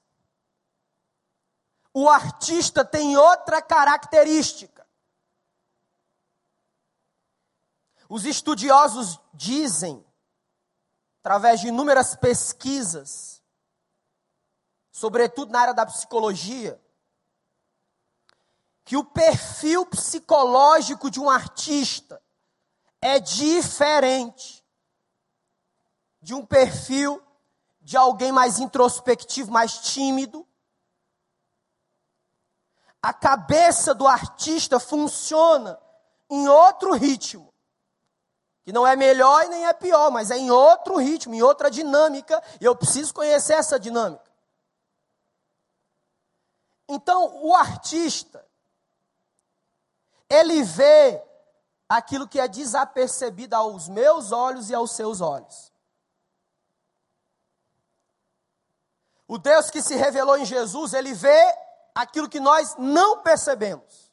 o 1.93 2.09
artista 2.09 2.83
tem 2.83 3.15
outra 3.15 3.61
característica. 3.61 4.87
Os 8.09 8.25
estudiosos 8.25 9.19
dizem, 9.35 10.03
através 11.19 11.59
de 11.59 11.67
inúmeras 11.67 12.15
pesquisas, 12.15 13.38
sobretudo 14.99 15.53
na 15.53 15.61
área 15.61 15.73
da 15.73 15.85
psicologia, 15.85 16.77
que 18.83 18.97
o 18.97 19.03
perfil 19.05 19.85
psicológico 19.85 21.09
de 21.09 21.21
um 21.21 21.29
artista 21.29 22.21
é 23.01 23.17
diferente 23.17 24.61
de 26.21 26.33
um 26.33 26.45
perfil 26.45 27.23
de 27.79 27.95
alguém 27.95 28.33
mais 28.33 28.59
introspectivo, 28.59 29.49
mais 29.49 29.77
tímido. 29.77 30.45
A 33.01 33.13
cabeça 33.13 33.95
do 33.95 34.05
artista 34.05 34.81
funciona 34.81 35.79
em 36.29 36.49
outro 36.49 36.91
ritmo. 36.91 37.53
Que 38.63 38.73
não 38.73 38.85
é 38.85 38.97
melhor 38.97 39.45
e 39.45 39.47
nem 39.47 39.65
é 39.65 39.71
pior, 39.71 40.11
mas 40.11 40.29
é 40.29 40.37
em 40.37 40.51
outro 40.51 40.97
ritmo, 40.97 41.33
em 41.33 41.41
outra 41.41 41.71
dinâmica, 41.71 42.43
e 42.59 42.65
eu 42.65 42.75
preciso 42.75 43.13
conhecer 43.13 43.53
essa 43.53 43.79
dinâmica. 43.79 44.28
Então, 46.89 47.45
o 47.45 47.55
artista, 47.55 48.43
ele 50.27 50.63
vê 50.63 51.23
aquilo 51.87 52.27
que 52.27 52.39
é 52.39 52.47
desapercebido 52.47 53.55
aos 53.55 53.87
meus 53.87 54.31
olhos 54.31 54.71
e 54.71 54.75
aos 54.75 54.95
seus 54.95 55.21
olhos. 55.21 55.71
O 59.27 59.37
Deus 59.37 59.69
que 59.69 59.83
se 59.83 59.95
revelou 59.95 60.35
em 60.35 60.45
Jesus, 60.45 60.93
ele 60.93 61.13
vê 61.13 61.55
aquilo 61.93 62.27
que 62.27 62.39
nós 62.39 62.75
não 62.75 63.21
percebemos. 63.21 64.11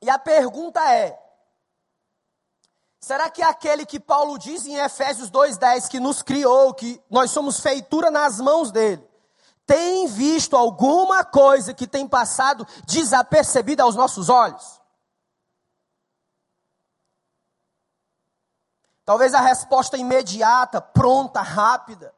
E 0.00 0.08
a 0.08 0.20
pergunta 0.20 0.80
é: 0.94 1.20
será 3.00 3.30
que 3.30 3.42
aquele 3.42 3.86
que 3.86 4.00
Paulo 4.00 4.38
diz 4.38 4.66
em 4.66 4.76
Efésios 4.76 5.30
2:10 5.30 5.88
que 5.88 6.00
nos 6.00 6.22
criou, 6.22 6.74
que 6.74 7.00
nós 7.08 7.30
somos 7.30 7.60
feitura 7.60 8.10
nas 8.10 8.40
mãos 8.40 8.70
dele, 8.70 9.06
tem 9.66 10.06
visto 10.06 10.56
alguma 10.56 11.24
coisa 11.24 11.74
que 11.74 11.86
tem 11.86 12.08
passado 12.08 12.66
desapercebida 12.86 13.82
aos 13.82 13.94
nossos 13.94 14.28
olhos? 14.28 14.80
Talvez 19.04 19.32
a 19.32 19.40
resposta 19.40 19.96
imediata, 19.96 20.82
pronta, 20.82 21.40
rápida. 21.40 22.14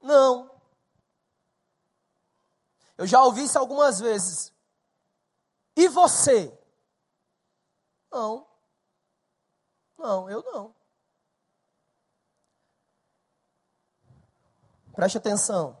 Não. 0.00 0.48
Eu 2.96 3.06
já 3.06 3.20
ouvi 3.22 3.42
isso 3.42 3.58
algumas 3.58 3.98
vezes. 3.98 4.52
E 5.74 5.88
você? 5.88 6.56
Não. 8.12 8.45
Não, 9.98 10.28
eu 10.30 10.42
não. 10.42 10.74
Preste 14.94 15.18
atenção. 15.18 15.76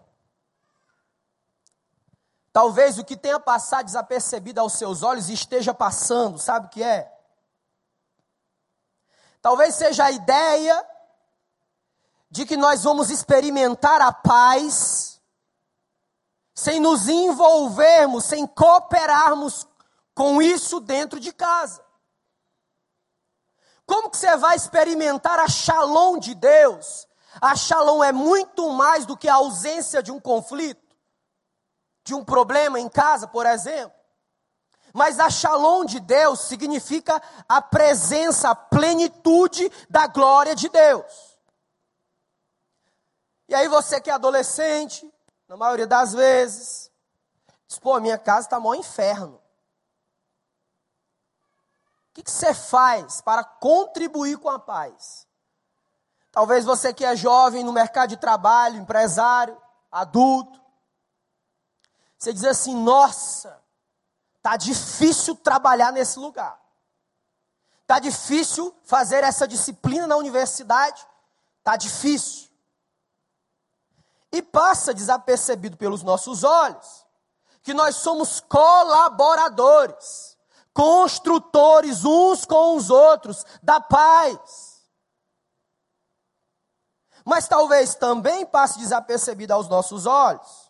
Talvez 2.52 2.98
o 2.98 3.04
que 3.04 3.16
tenha 3.16 3.38
passado 3.38 3.86
desapercebido 3.86 4.60
aos 4.60 4.74
seus 4.74 5.02
olhos 5.02 5.28
esteja 5.28 5.74
passando, 5.74 6.38
sabe 6.38 6.66
o 6.66 6.70
que 6.70 6.82
é? 6.82 7.12
Talvez 9.42 9.74
seja 9.74 10.06
a 10.06 10.10
ideia 10.10 10.86
de 12.30 12.44
que 12.44 12.56
nós 12.56 12.82
vamos 12.82 13.10
experimentar 13.10 14.00
a 14.00 14.12
paz 14.12 15.20
sem 16.54 16.80
nos 16.80 17.08
envolvermos, 17.08 18.24
sem 18.24 18.46
cooperarmos 18.46 19.66
com 20.14 20.40
isso 20.40 20.80
dentro 20.80 21.20
de 21.20 21.32
casa. 21.32 21.85
Como 23.86 24.10
que 24.10 24.16
você 24.16 24.36
vai 24.36 24.56
experimentar 24.56 25.38
a 25.38 25.48
shalom 25.48 26.18
de 26.18 26.34
Deus? 26.34 27.06
A 27.40 27.54
shalom 27.54 28.02
é 28.02 28.12
muito 28.12 28.70
mais 28.70 29.06
do 29.06 29.16
que 29.16 29.28
a 29.28 29.34
ausência 29.34 30.02
de 30.02 30.10
um 30.10 30.18
conflito, 30.18 30.96
de 32.04 32.14
um 32.14 32.24
problema 32.24 32.80
em 32.80 32.88
casa, 32.88 33.28
por 33.28 33.46
exemplo. 33.46 33.94
Mas 34.92 35.20
a 35.20 35.30
shalom 35.30 35.84
de 35.84 36.00
Deus 36.00 36.40
significa 36.40 37.22
a 37.48 37.60
presença, 37.60 38.50
a 38.50 38.54
plenitude 38.54 39.70
da 39.88 40.06
glória 40.06 40.54
de 40.54 40.68
Deus. 40.68 41.36
E 43.48 43.54
aí 43.54 43.68
você 43.68 44.00
que 44.00 44.10
é 44.10 44.14
adolescente, 44.14 45.08
na 45.46 45.56
maioria 45.56 45.86
das 45.86 46.12
vezes, 46.12 46.90
diz, 47.68 47.78
pô, 47.78 48.00
minha 48.00 48.18
casa 48.18 48.46
está 48.46 48.58
mó 48.58 48.74
inferno. 48.74 49.40
Que, 52.16 52.22
que 52.22 52.30
você 52.30 52.54
faz 52.54 53.20
para 53.20 53.44
contribuir 53.44 54.38
com 54.38 54.48
a 54.48 54.58
paz? 54.58 55.26
Talvez 56.32 56.64
você 56.64 56.92
que 56.92 57.04
é 57.04 57.14
jovem 57.14 57.62
no 57.62 57.72
mercado 57.72 58.08
de 58.08 58.16
trabalho, 58.16 58.78
empresário, 58.78 59.56
adulto, 59.90 60.60
você 62.18 62.32
diz 62.32 62.44
assim, 62.44 62.74
nossa, 62.74 63.62
Tá 64.46 64.56
difícil 64.56 65.34
trabalhar 65.34 65.90
nesse 65.90 66.20
lugar. 66.20 66.56
Tá 67.84 67.98
difícil 67.98 68.72
fazer 68.84 69.24
essa 69.24 69.44
disciplina 69.44 70.06
na 70.06 70.16
universidade. 70.16 71.04
Tá 71.64 71.74
difícil. 71.74 72.48
E 74.30 74.40
passa 74.40 74.94
desapercebido 74.94 75.76
pelos 75.76 76.04
nossos 76.04 76.44
olhos 76.44 77.04
que 77.60 77.74
nós 77.74 77.96
somos 77.96 78.38
colaboradores, 78.38 80.35
construtores 80.76 82.04
uns 82.04 82.44
com 82.44 82.76
os 82.76 82.90
outros 82.90 83.46
da 83.62 83.80
paz. 83.80 84.76
Mas 87.24 87.48
talvez 87.48 87.94
também 87.94 88.44
passe 88.44 88.78
desapercebido 88.78 89.54
aos 89.54 89.68
nossos 89.68 90.04
olhos 90.04 90.66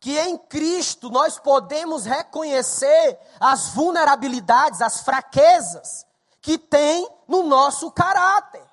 que 0.00 0.18
em 0.18 0.36
Cristo 0.36 1.10
nós 1.10 1.38
podemos 1.38 2.04
reconhecer 2.04 3.18
as 3.40 3.68
vulnerabilidades, 3.68 4.82
as 4.82 5.00
fraquezas 5.00 6.04
que 6.40 6.58
tem 6.58 7.08
no 7.26 7.44
nosso 7.44 7.90
caráter. 7.90 8.64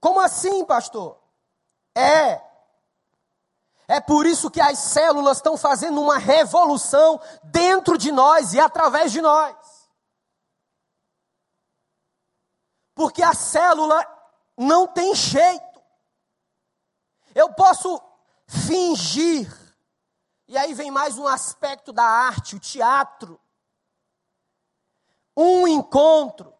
Como 0.00 0.18
assim, 0.18 0.64
pastor? 0.64 1.20
É. 1.94 2.51
É 3.92 4.00
por 4.00 4.24
isso 4.24 4.50
que 4.50 4.58
as 4.58 4.78
células 4.78 5.36
estão 5.36 5.54
fazendo 5.54 6.00
uma 6.00 6.16
revolução 6.16 7.20
dentro 7.44 7.98
de 7.98 8.10
nós 8.10 8.54
e 8.54 8.58
através 8.58 9.12
de 9.12 9.20
nós. 9.20 9.54
Porque 12.94 13.22
a 13.22 13.34
célula 13.34 14.02
não 14.56 14.88
tem 14.88 15.14
jeito. 15.14 15.82
Eu 17.34 17.52
posso 17.52 18.00
fingir. 18.46 19.54
E 20.48 20.56
aí 20.56 20.72
vem 20.72 20.90
mais 20.90 21.18
um 21.18 21.26
aspecto 21.26 21.92
da 21.92 22.04
arte, 22.04 22.56
o 22.56 22.60
teatro. 22.60 23.38
Um 25.36 25.68
encontro, 25.68 26.54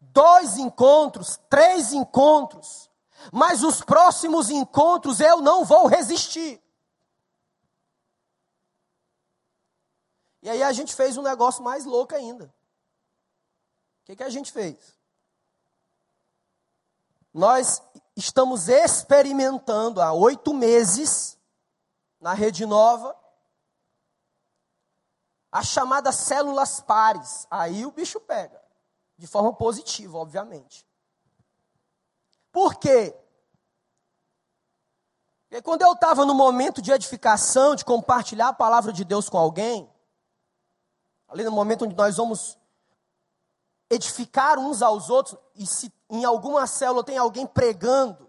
dois 0.00 0.56
encontros, 0.56 1.38
três 1.48 1.92
encontros, 1.92 2.87
mas 3.32 3.62
os 3.62 3.80
próximos 3.80 4.50
encontros 4.50 5.20
eu 5.20 5.40
não 5.40 5.64
vou 5.64 5.86
resistir. 5.86 6.62
E 10.42 10.48
aí 10.48 10.62
a 10.62 10.72
gente 10.72 10.94
fez 10.94 11.16
um 11.16 11.22
negócio 11.22 11.62
mais 11.62 11.84
louco 11.84 12.14
ainda. 12.14 12.44
O 12.44 14.06
que, 14.06 14.16
que 14.16 14.22
a 14.22 14.30
gente 14.30 14.50
fez? 14.50 14.96
Nós 17.34 17.82
estamos 18.16 18.68
experimentando 18.68 20.00
há 20.00 20.12
oito 20.12 20.54
meses 20.54 21.38
na 22.20 22.32
Rede 22.34 22.64
Nova 22.64 23.16
as 25.50 25.66
chamadas 25.66 26.14
células 26.16 26.80
pares. 26.80 27.46
Aí 27.50 27.84
o 27.84 27.90
bicho 27.90 28.20
pega, 28.20 28.62
de 29.16 29.26
forma 29.26 29.52
positiva, 29.52 30.16
obviamente. 30.16 30.87
Por 32.58 32.74
quê? 32.74 33.16
Porque 35.42 35.62
quando 35.62 35.82
eu 35.82 35.92
estava 35.92 36.26
no 36.26 36.34
momento 36.34 36.82
de 36.82 36.90
edificação, 36.90 37.76
de 37.76 37.84
compartilhar 37.84 38.48
a 38.48 38.52
palavra 38.52 38.92
de 38.92 39.04
Deus 39.04 39.28
com 39.28 39.38
alguém, 39.38 39.88
ali 41.28 41.44
no 41.44 41.52
momento 41.52 41.84
onde 41.84 41.94
nós 41.94 42.16
vamos 42.16 42.58
edificar 43.88 44.58
uns 44.58 44.82
aos 44.82 45.08
outros, 45.08 45.38
e 45.54 45.64
se 45.68 45.94
em 46.10 46.24
alguma 46.24 46.66
célula 46.66 47.04
tem 47.04 47.16
alguém 47.16 47.46
pregando, 47.46 48.28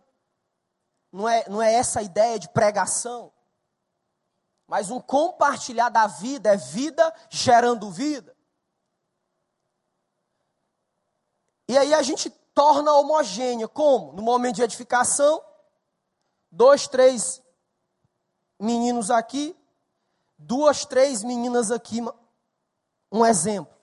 não 1.12 1.28
é, 1.28 1.50
não 1.50 1.60
é 1.60 1.74
essa 1.74 2.00
a 2.00 2.04
ideia 2.04 2.38
de 2.38 2.50
pregação, 2.50 3.34
mas 4.68 4.92
um 4.92 5.02
compartilhar 5.02 5.89
da 5.89 6.06
vida, 6.06 6.54
é 6.54 6.56
vida 6.56 7.12
gerando 7.32 7.89
vida. 7.89 8.38
E 11.68 11.76
aí 11.76 11.96
a 11.96 12.04
gente 12.04 12.30
torna 12.60 12.91
homogênea, 12.91 13.69
como? 13.69 14.12
No 14.12 14.22
momento 14.22 14.58
de 14.58 14.63
edificação, 14.63 15.41
dois, 16.52 16.89
três 16.89 17.41
meninos 18.60 19.10
aqui, 19.10 19.56
duas, 20.38 20.84
três 20.84 21.24
meninas 21.24 21.72
aqui, 21.72 22.02
um 23.10 23.26
exemplo. 23.26 23.74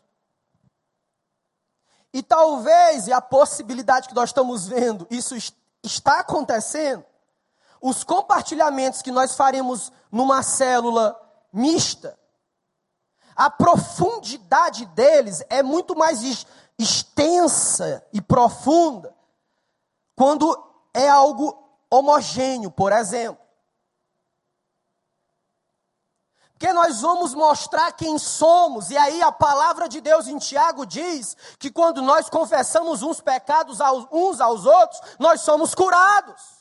E 2.12 2.22
talvez, 2.22 3.06
e 3.06 3.14
a 3.14 3.20
possibilidade 3.22 4.08
que 4.08 4.14
nós 4.14 4.28
estamos 4.28 4.68
vendo, 4.68 5.06
isso 5.08 5.34
está 5.82 6.20
acontecendo, 6.20 7.02
os 7.80 8.04
compartilhamentos 8.04 9.00
que 9.00 9.10
nós 9.10 9.34
faremos 9.34 9.90
numa 10.12 10.42
célula 10.42 11.18
mista, 11.50 12.18
a 13.34 13.48
profundidade 13.48 14.84
deles 14.84 15.42
é 15.48 15.62
muito 15.62 15.96
mais 15.96 16.22
extensa 16.78 18.06
e 18.12 18.20
profunda 18.20 19.14
quando 20.14 20.56
é 20.92 21.08
algo 21.08 21.62
homogêneo, 21.90 22.70
por 22.70 22.92
exemplo. 22.92 23.44
Porque 26.52 26.72
nós 26.72 27.02
vamos 27.02 27.34
mostrar 27.34 27.92
quem 27.92 28.18
somos, 28.18 28.90
e 28.90 28.96
aí 28.96 29.20
a 29.22 29.30
palavra 29.30 29.86
de 29.90 30.00
Deus 30.00 30.26
em 30.26 30.38
Tiago 30.38 30.86
diz 30.86 31.36
que 31.58 31.70
quando 31.70 32.00
nós 32.00 32.30
confessamos 32.30 33.02
uns 33.02 33.20
pecados 33.20 33.78
aos, 33.78 34.06
uns 34.10 34.40
aos 34.40 34.64
outros, 34.64 35.00
nós 35.18 35.42
somos 35.42 35.74
curados. 35.74 36.55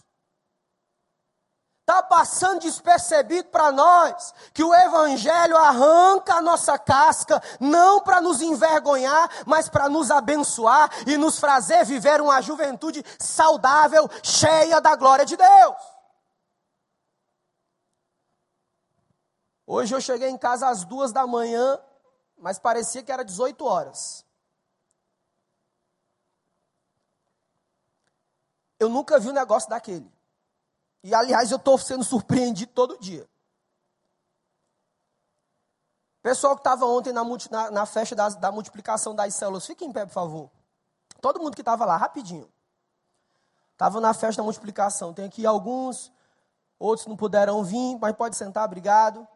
Está 1.88 2.02
passando 2.02 2.62
despercebido 2.62 3.48
para 3.50 3.72
nós 3.72 4.34
que 4.56 4.64
o 4.64 4.74
Evangelho 4.74 5.56
arranca 5.56 6.34
a 6.34 6.42
nossa 6.42 6.80
casca, 6.80 7.40
não 7.60 8.02
para 8.02 8.20
nos 8.20 8.42
envergonhar, 8.42 9.30
mas 9.46 9.70
para 9.70 9.88
nos 9.88 10.10
abençoar 10.10 10.90
e 11.06 11.16
nos 11.16 11.38
fazer 11.38 11.86
viver 11.86 12.20
uma 12.22 12.42
juventude 12.42 13.06
saudável, 13.20 14.10
cheia 14.24 14.82
da 14.82 14.96
glória 14.96 15.28
de 15.28 15.38
Deus. 15.38 15.76
Hoje 19.68 19.94
eu 19.94 20.02
cheguei 20.02 20.30
em 20.30 20.40
casa 20.40 20.68
às 20.68 20.84
duas 20.84 21.14
da 21.14 21.28
manhã, 21.28 21.80
mas 22.36 22.58
parecia 22.58 23.04
que 23.04 23.12
era 23.12 23.24
18 23.24 23.64
horas. 23.64 24.26
Eu 28.80 28.90
nunca 28.90 29.20
vi 29.20 29.30
um 29.30 29.34
negócio 29.34 29.70
daquele. 29.70 30.15
E 31.06 31.14
aliás, 31.14 31.52
eu 31.52 31.58
estou 31.58 31.78
sendo 31.78 32.04
surpreendido 32.04 32.72
todo 32.74 32.98
dia. 32.98 33.30
Pessoal 36.24 36.56
que 36.56 36.62
estava 36.62 36.84
ontem 36.88 37.14
na, 37.14 37.24
na, 37.24 37.70
na 37.70 37.86
festa 37.86 38.16
da, 38.16 38.52
multiplicação 38.52 39.14
das 39.14 39.36
células, 39.36 39.68
fique 39.68 39.86
em 39.86 39.92
pé, 39.94 40.08
por 40.08 40.14
favor. 40.14 40.50
Todo 41.22 41.40
mundo 41.40 41.54
que 41.54 41.62
estava 41.62 41.86
lá, 41.86 41.96
rapidinho. 41.96 42.52
Estava 43.74 44.02
na 44.02 44.16
festa 44.16 44.42
da 44.42 44.46
multiplicação. 44.46 45.14
Tem 45.14 45.26
aqui 45.26 45.46
alguns, 45.46 46.12
outros 46.80 47.06
não 47.06 47.16
puderam 47.16 47.64
vir, 47.64 48.00
mas 48.00 48.16
pode 48.16 48.36
sentar, 48.36 48.66
obrigado. 48.66 49.28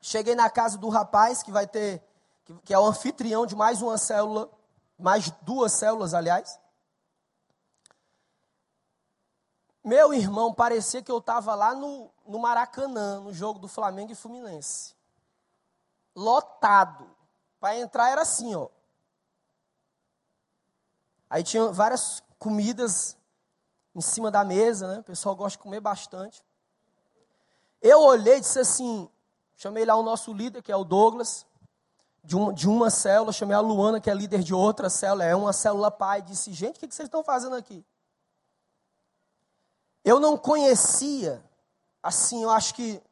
Cheguei 0.00 0.36
na 0.36 0.48
casa 0.48 0.78
do 0.78 0.88
rapaz 0.88 1.42
que 1.42 1.50
vai 1.50 1.66
ter, 1.66 2.00
que, 2.44 2.54
que 2.66 2.72
é 2.72 2.78
o 2.78 2.86
anfitrião 2.86 3.44
de 3.44 3.56
mais 3.56 3.82
uma 3.82 3.98
célula, 3.98 4.48
mais 4.96 5.32
duas 5.42 5.72
células, 5.72 6.14
aliás. 6.14 6.59
Meu 9.82 10.12
irmão, 10.12 10.52
parecia 10.52 11.02
que 11.02 11.10
eu 11.10 11.18
estava 11.18 11.54
lá 11.54 11.74
no, 11.74 12.10
no 12.26 12.38
Maracanã, 12.38 13.20
no 13.20 13.32
jogo 13.32 13.58
do 13.58 13.68
Flamengo 13.68 14.12
e 14.12 14.14
Fluminense. 14.14 14.94
Lotado. 16.14 17.08
Para 17.58 17.76
entrar 17.76 18.10
era 18.10 18.22
assim, 18.22 18.54
ó. 18.54 18.68
Aí 21.28 21.42
tinha 21.42 21.68
várias 21.68 22.22
comidas 22.38 23.16
em 23.94 24.00
cima 24.00 24.30
da 24.30 24.44
mesa, 24.44 24.88
né? 24.88 25.00
O 25.00 25.04
pessoal 25.04 25.34
gosta 25.34 25.56
de 25.56 25.62
comer 25.62 25.80
bastante. 25.80 26.44
Eu 27.80 28.00
olhei 28.02 28.36
e 28.36 28.40
disse 28.40 28.58
assim, 28.58 29.08
chamei 29.56 29.84
lá 29.84 29.94
o 29.94 30.02
nosso 30.02 30.32
líder, 30.32 30.62
que 30.62 30.72
é 30.72 30.76
o 30.76 30.84
Douglas, 30.84 31.46
de 32.22 32.36
uma, 32.36 32.52
de 32.52 32.68
uma 32.68 32.90
célula, 32.90 33.32
chamei 33.32 33.56
a 33.56 33.60
Luana, 33.60 34.00
que 34.00 34.10
é 34.10 34.14
líder 34.14 34.42
de 34.42 34.52
outra 34.52 34.90
célula, 34.90 35.24
é 35.24 35.34
uma 35.34 35.52
célula 35.52 35.90
pai, 35.90 36.20
disse, 36.20 36.52
gente, 36.52 36.76
o 36.76 36.80
que 36.80 36.94
vocês 36.94 37.06
estão 37.06 37.24
fazendo 37.24 37.54
aqui? 37.56 37.84
Eu 40.04 40.18
não 40.18 40.36
conhecia, 40.36 41.42
assim, 42.02 42.42
eu 42.42 42.50
acho 42.50 42.74
que 42.74 43.02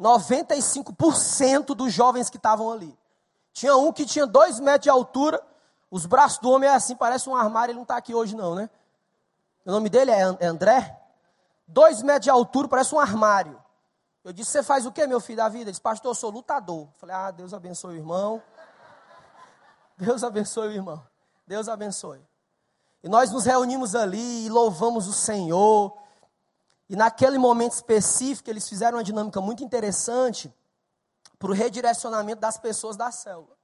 95% 0.00 1.74
dos 1.74 1.92
jovens 1.92 2.30
que 2.30 2.36
estavam 2.36 2.70
ali. 2.70 2.96
Tinha 3.52 3.76
um 3.76 3.92
que 3.92 4.06
tinha 4.06 4.26
dois 4.26 4.58
metros 4.58 4.84
de 4.84 4.90
altura, 4.90 5.42
os 5.90 6.06
braços 6.06 6.38
do 6.38 6.50
homem 6.50 6.68
é 6.68 6.72
assim, 6.72 6.96
parece 6.96 7.28
um 7.28 7.36
armário, 7.36 7.72
ele 7.72 7.76
não 7.76 7.82
está 7.82 7.96
aqui 7.96 8.14
hoje 8.14 8.34
não, 8.34 8.54
né? 8.54 8.70
O 9.64 9.70
nome 9.70 9.88
dele 9.88 10.10
é, 10.10 10.20
é 10.40 10.46
André. 10.46 10.98
Dois 11.68 12.02
metros 12.02 12.24
de 12.24 12.30
altura, 12.30 12.66
parece 12.66 12.94
um 12.94 12.98
armário. 12.98 13.62
Eu 14.24 14.32
disse, 14.32 14.50
você 14.50 14.62
faz 14.62 14.86
o 14.86 14.92
que, 14.92 15.06
meu 15.06 15.20
filho, 15.20 15.38
da 15.38 15.48
vida? 15.48 15.64
Ele 15.64 15.70
disse, 15.70 15.80
pastor, 15.80 16.10
eu 16.10 16.14
sou 16.14 16.30
lutador. 16.30 16.82
Eu 16.82 16.94
falei, 16.96 17.14
ah, 17.14 17.30
Deus 17.30 17.52
abençoe 17.52 17.94
o 17.94 17.98
irmão. 17.98 18.42
Deus 19.98 20.22
abençoe 20.24 20.68
o 20.68 20.72
irmão. 20.72 21.02
Deus 21.46 21.68
abençoe. 21.68 22.20
E 23.02 23.08
nós 23.08 23.30
nos 23.30 23.44
reunimos 23.44 23.94
ali 23.94 24.46
e 24.46 24.48
louvamos 24.48 25.08
o 25.08 25.12
Senhor. 25.12 25.96
E 26.92 26.96
naquele 26.96 27.38
momento 27.38 27.72
específico, 27.72 28.50
eles 28.50 28.68
fizeram 28.68 28.98
uma 28.98 29.02
dinâmica 29.02 29.40
muito 29.40 29.64
interessante 29.64 30.54
para 31.38 31.50
o 31.50 31.54
redirecionamento 31.54 32.42
das 32.42 32.58
pessoas 32.58 32.98
da 32.98 33.10
célula. 33.10 33.56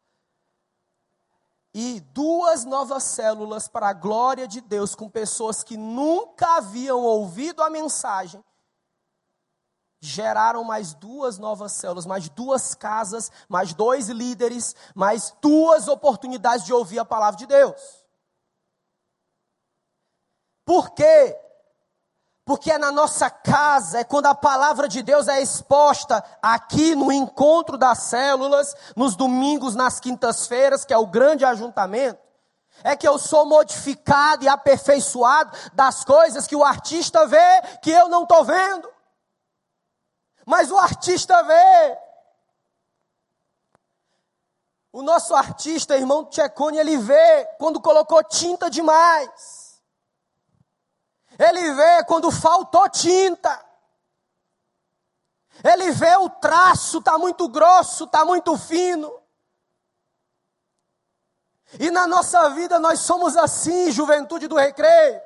E 1.75 2.01
duas 2.01 2.65
novas 2.65 3.03
células 3.03 3.69
para 3.69 3.91
a 3.91 3.93
glória 3.93 4.49
de 4.49 4.63
Deus, 4.63 4.95
com 4.95 5.11
pessoas 5.11 5.63
que 5.63 5.77
nunca 5.77 6.57
haviam 6.57 7.03
ouvido 7.03 7.63
a 7.63 7.69
mensagem, 7.69 8.43
geraram 10.01 10.65
mais 10.65 10.95
duas 10.95 11.37
novas 11.37 11.73
células, 11.73 12.07
mais 12.07 12.31
duas 12.31 12.75
casas, 12.75 13.31
mais 13.47 13.75
dois 13.75 14.09
líderes, 14.09 14.75
mais 14.95 15.37
duas 15.43 15.87
oportunidades 15.87 16.65
de 16.65 16.73
ouvir 16.73 16.99
a 16.99 17.05
palavra 17.05 17.37
de 17.37 17.45
Deus. 17.45 18.07
Por 20.65 20.93
quê? 20.93 21.48
Porque 22.49 22.73
é 22.73 22.79
na 22.79 22.91
nossa 22.91 23.29
casa, 23.29 24.01
é 24.01 24.05
quando 24.05 24.25
a 24.25 24.35
palavra 24.35 24.89
de 24.89 25.03
Deus 25.03 25.29
é 25.29 25.39
exposta 25.39 26.25
aqui 26.41 26.95
no 26.95 27.13
encontro 27.13 27.77
das 27.77 27.99
células, 28.05 28.75
nos 28.97 29.15
domingos, 29.15 29.75
nas 29.75 30.01
quintas-feiras, 30.01 30.83
que 30.83 30.95
é 30.95 30.97
o 30.97 31.07
grande 31.07 31.45
ajuntamento, 31.45 32.19
é 32.83 32.97
que 32.97 33.07
eu 33.07 33.19
sou 33.19 33.45
modificado 33.45 34.45
e 34.45 34.49
aperfeiçoado 34.49 35.55
das 35.75 36.05
coisas 36.05 36.47
que 36.47 36.57
o 36.57 36.65
artista 36.65 37.27
vê 37.27 37.61
que 37.83 37.91
eu 37.91 38.09
não 38.09 38.23
estou 38.23 38.43
vendo. 38.43 38.91
Mas 40.47 40.71
o 40.71 40.79
artista 40.79 41.43
vê. 41.43 41.99
O 44.91 45.03
nosso 45.03 45.35
artista, 45.35 45.99
irmão 45.99 46.25
Tchecone, 46.25 46.79
ele 46.79 46.97
vê 46.97 47.45
quando 47.59 47.79
colocou 47.79 48.25
tinta 48.25 48.71
demais. 48.71 49.68
Ele 51.39 51.73
vê 51.73 52.05
quando 52.05 52.31
faltou 52.33 52.89
tinta. 52.89 53.65
Ele 55.63 55.93
vê 55.93 56.17
o 56.17 56.29
traço, 56.29 56.99
está 56.99 57.17
muito 57.17 57.49
grosso, 57.49 58.05
está 58.05 58.25
muito 58.25 58.57
fino. 58.59 59.13
E 61.79 61.91
na 61.91 62.07
nossa 62.07 62.51
vida 62.51 62.79
nós 62.79 63.01
somos 63.01 63.37
assim, 63.37 63.91
juventude 63.91 64.49
do 64.49 64.57
recreio. 64.57 65.21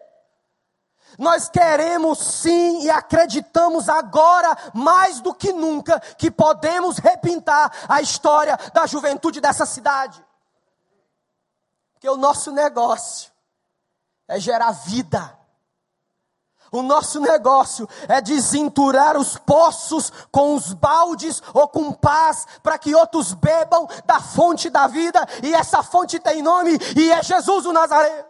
Nós 1.19 1.49
queremos 1.49 2.19
sim 2.19 2.83
e 2.83 2.91
acreditamos 2.91 3.89
agora, 3.89 4.57
mais 4.75 5.21
do 5.21 5.35
que 5.35 5.53
nunca, 5.53 6.01
que 6.01 6.31
podemos 6.31 6.99
repintar 6.99 7.71
a 7.89 8.01
história 8.01 8.57
da 8.73 8.87
juventude 8.87 9.41
dessa 9.41 9.67
cidade. 9.67 10.25
Porque 11.93 12.09
o 12.09 12.17
nosso 12.17 12.51
negócio 12.51 13.31
é 14.27 14.41
gerar 14.41 14.73
vida 14.73 15.42
O 16.73 16.81
nosso 16.81 17.21
negócio 17.21 17.87
é 18.09 18.19
desenturar 18.23 19.15
os 19.19 19.37
poços 19.37 20.11
com 20.33 20.55
os 20.55 20.73
baldes 20.73 21.43
ou 21.53 21.69
com 21.69 21.93
paz, 21.93 22.47
para 22.63 22.79
que 22.79 22.95
outros 22.95 23.35
bebam 23.35 23.87
da 24.07 24.19
fonte 24.19 24.71
da 24.71 24.87
vida, 24.87 25.21
e 25.43 25.55
essa 25.55 25.83
fonte 25.83 26.19
tem 26.19 26.41
nome, 26.41 26.79
e 26.97 27.13
é 27.13 27.23
Jesus 27.23 27.67
o 27.67 27.75
Nazareno. 27.75 28.27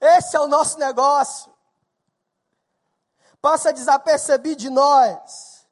Esse 0.00 0.36
é 0.36 0.40
o 0.40 0.46
nosso 0.46 0.78
negócio. 0.78 1.52
Passa 3.42 3.72
desapercebido 3.72 4.56
de 4.56 4.70
nós 4.70 5.66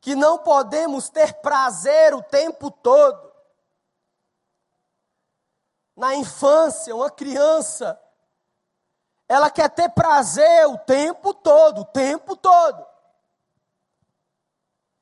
que 0.00 0.14
não 0.14 0.38
podemos 0.38 1.10
ter 1.10 1.34
prazer 1.42 2.14
o 2.14 2.22
tempo 2.22 2.70
todo. 2.70 3.30
Na 5.94 6.14
infância, 6.14 6.96
uma 6.96 7.10
criança 7.10 8.00
ela 9.28 9.50
quer 9.50 9.68
ter 9.68 9.90
prazer 9.90 10.66
o 10.68 10.78
tempo 10.78 11.34
todo, 11.34 11.82
o 11.82 11.84
tempo 11.84 12.34
todo. 12.34 12.84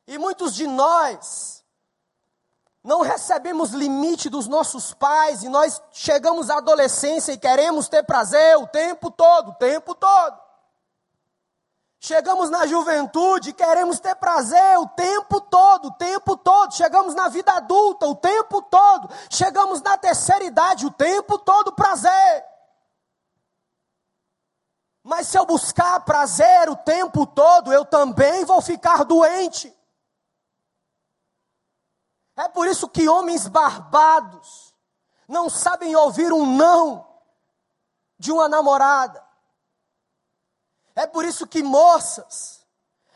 E 0.07 0.19
muitos 0.19 0.55
de 0.55 0.67
nós 0.67 1.65
não 2.83 3.01
recebemos 3.01 3.71
limite 3.71 4.29
dos 4.29 4.47
nossos 4.47 4.93
pais 4.95 5.43
e 5.43 5.49
nós 5.49 5.81
chegamos 5.93 6.51
à 6.51 6.59
adolescência 6.59 7.33
e 7.33 7.39
queremos 7.39 7.89
ter 7.89 8.03
prazer 8.05 8.57
o 8.59 8.67
tempo 8.67 9.11
todo, 9.11 9.51
o 9.51 9.55
tempo 9.55 9.95
todo. 9.95 10.47
Chegamos 11.99 12.51
na 12.51 12.67
juventude 12.67 13.51
e 13.51 13.53
queremos 13.53 13.99
ter 13.99 14.15
prazer 14.17 14.79
o 14.79 14.87
tempo 14.89 15.41
todo, 15.41 15.87
o 15.89 15.93
tempo 15.95 16.37
todo. 16.37 16.75
Chegamos 16.75 17.15
na 17.15 17.29
vida 17.29 17.53
adulta 17.53 18.07
o 18.07 18.15
tempo 18.15 18.63
todo. 18.63 19.09
Chegamos 19.31 19.83
na 19.83 19.97
terceira 19.97 20.45
idade 20.45 20.87
o 20.87 20.91
tempo 20.91 21.39
todo, 21.39 21.73
prazer. 21.73 22.45
Mas 25.07 25.29
se 25.29 25.39
eu 25.39 25.47
buscar 25.47 26.01
prazer 26.01 26.69
o 26.69 26.75
tempo 26.75 27.25
todo, 27.29 27.73
eu 27.73 27.85
também 27.85 28.45
vou 28.45 28.61
ficar 28.61 29.05
doente. 29.05 29.73
É 32.35 32.49
por 32.49 32.67
isso 32.67 32.89
que 32.89 33.09
homens 33.09 33.47
barbados 33.47 34.75
não 35.29 35.49
sabem 35.49 35.95
ouvir 35.95 36.33
um 36.33 36.45
não 36.45 37.07
de 38.19 38.33
uma 38.33 38.49
namorada. 38.49 39.25
É 40.97 41.07
por 41.07 41.25
isso 41.25 41.47
que 41.47 41.63
moças, 41.63 42.67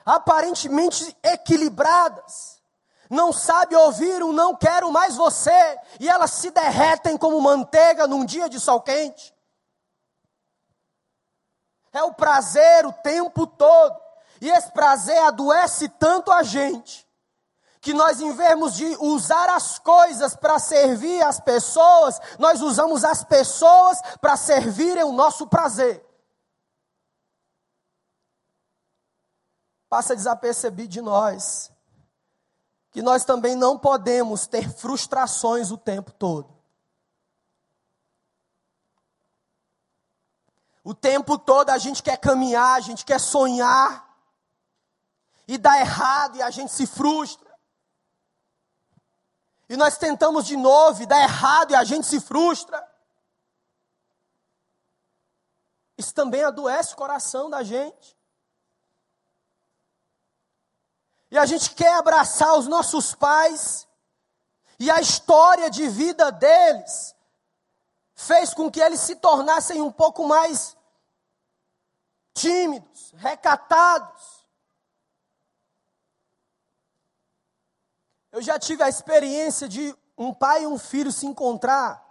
aparentemente 0.07 1.17
equilibradas, 1.25 2.63
não 3.11 3.33
sabem 3.33 3.77
ouvir 3.77 4.23
um 4.23 4.33
não 4.33 4.55
quero 4.55 4.93
mais 4.93 5.17
você, 5.17 5.77
e 5.99 6.09
elas 6.09 6.31
se 6.31 6.53
derretem 6.53 7.19
como 7.19 7.41
manteiga 7.41 8.07
num 8.07 8.25
dia 8.25 8.49
de 8.49 8.61
sol 8.61 8.81
quente 8.81 9.35
é 11.93 12.03
o 12.03 12.15
prazer 12.15 12.87
o 12.87 12.93
tempo 12.93 13.47
todo. 13.47 13.97
E 14.41 14.49
esse 14.49 14.71
prazer 14.73 15.19
adoece 15.19 15.89
tanto 15.89 16.33
a 16.33 16.43
gente, 16.43 17.07
que 17.81 17.95
nós, 17.95 18.21
em 18.21 18.33
vez 18.33 18.75
de 18.75 18.97
usar 19.01 19.49
as 19.49 19.79
coisas 19.79 20.37
para 20.37 20.59
servir 20.59 21.23
as 21.23 21.41
pessoas, 21.41 22.21
nós 22.39 22.61
usamos 22.61 23.05
as 23.05 23.25
pessoas 23.25 24.01
para 24.21 24.37
servirem 24.37 25.05
o 25.05 25.13
nosso 25.13 25.47
prazer. 25.47 26.05
Passa 29.89 30.15
desapercebido 30.15 30.89
de 30.89 31.01
nós 31.01 31.71
que 32.93 33.03
nós 33.03 33.25
também 33.25 33.55
não 33.55 33.79
podemos 33.79 34.47
ter 34.47 34.69
frustrações 34.69 35.71
o 35.71 35.79
tempo 35.79 36.13
todo. 36.13 36.60
O 40.91 40.95
tempo 40.95 41.39
todo 41.39 41.71
a 41.71 41.79
gente 41.79 42.03
quer 42.03 42.17
caminhar, 42.17 42.77
a 42.77 42.81
gente 42.81 43.05
quer 43.05 43.21
sonhar, 43.21 44.13
e 45.47 45.57
dá 45.57 45.79
errado 45.79 46.35
e 46.35 46.43
a 46.43 46.51
gente 46.51 46.73
se 46.73 46.85
frustra. 46.85 47.57
E 49.69 49.77
nós 49.77 49.97
tentamos 49.97 50.45
de 50.45 50.57
novo 50.57 51.01
e 51.01 51.07
dá 51.07 51.23
errado 51.23 51.71
e 51.71 51.77
a 51.77 51.85
gente 51.85 52.09
se 52.09 52.19
frustra. 52.21 52.85
Isso 55.97 56.13
também 56.13 56.43
adoece 56.43 56.95
o 56.95 56.97
coração 56.97 57.49
da 57.49 57.63
gente. 57.63 58.19
E 61.31 61.39
a 61.39 61.47
gente 61.47 61.71
quer 61.71 61.95
abraçar 61.95 62.59
os 62.59 62.67
nossos 62.67 63.15
pais, 63.15 63.87
e 64.77 64.91
a 64.91 65.01
história 65.01 65.71
de 65.71 65.87
vida 65.87 66.33
deles 66.33 67.15
fez 68.17 68.53
com 68.53 68.69
que 68.69 68.81
eles 68.81 68.99
se 68.99 69.15
tornassem 69.15 69.81
um 69.81 69.93
pouco 69.93 70.27
mais 70.27 70.80
tímidos, 72.35 73.13
recatados. 73.17 74.47
Eu 78.33 78.41
já 78.41 78.59
tive 78.59 78.83
a 78.83 78.89
experiência 78.89 79.69
de 79.69 79.95
um 80.17 80.33
pai 80.33 80.63
e 80.63 80.67
um 80.67 80.79
filho 80.79 81.11
se 81.11 81.27
encontrar 81.27 82.05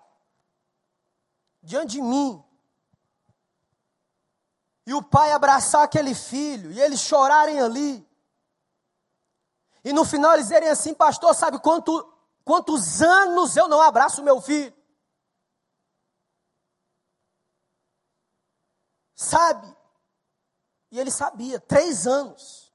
diante 1.61 1.93
de 1.93 2.01
mim. 2.01 2.43
E 4.85 4.93
o 4.93 5.03
pai 5.03 5.31
abraçar 5.31 5.83
aquele 5.83 6.15
filho 6.15 6.71
e 6.71 6.81
eles 6.81 6.99
chorarem 6.99 7.59
ali. 7.59 8.07
E 9.83 9.93
no 9.93 10.03
final 10.03 10.33
eles 10.33 10.47
dizerem 10.47 10.69
assim, 10.69 10.93
pastor, 10.93 11.33
sabe 11.33 11.59
quanto, 11.59 12.11
quantos 12.43 13.01
anos 13.01 13.55
eu 13.55 13.67
não 13.67 13.81
abraço 13.81 14.23
meu 14.23 14.41
filho? 14.41 14.73
Sabe? 19.15 19.78
E 20.91 20.99
ele 20.99 21.11
sabia, 21.11 21.59
três 21.59 22.07
anos. 22.07 22.73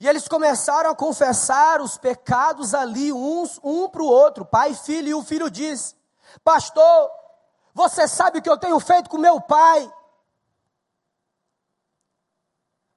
E 0.00 0.06
eles 0.06 0.28
começaram 0.28 0.90
a 0.90 0.94
confessar 0.94 1.80
os 1.80 1.98
pecados 1.98 2.74
ali, 2.74 3.12
uns 3.12 3.58
um 3.62 3.88
para 3.88 4.02
o 4.02 4.06
outro, 4.06 4.44
pai 4.44 4.70
e 4.70 4.76
filho, 4.76 5.08
e 5.08 5.14
o 5.14 5.24
filho 5.24 5.50
disse: 5.50 5.96
Pastor, 6.44 7.10
você 7.74 8.06
sabe 8.06 8.38
o 8.38 8.42
que 8.42 8.50
eu 8.50 8.58
tenho 8.58 8.78
feito 8.78 9.10
com 9.10 9.18
meu 9.18 9.40
pai? 9.40 9.92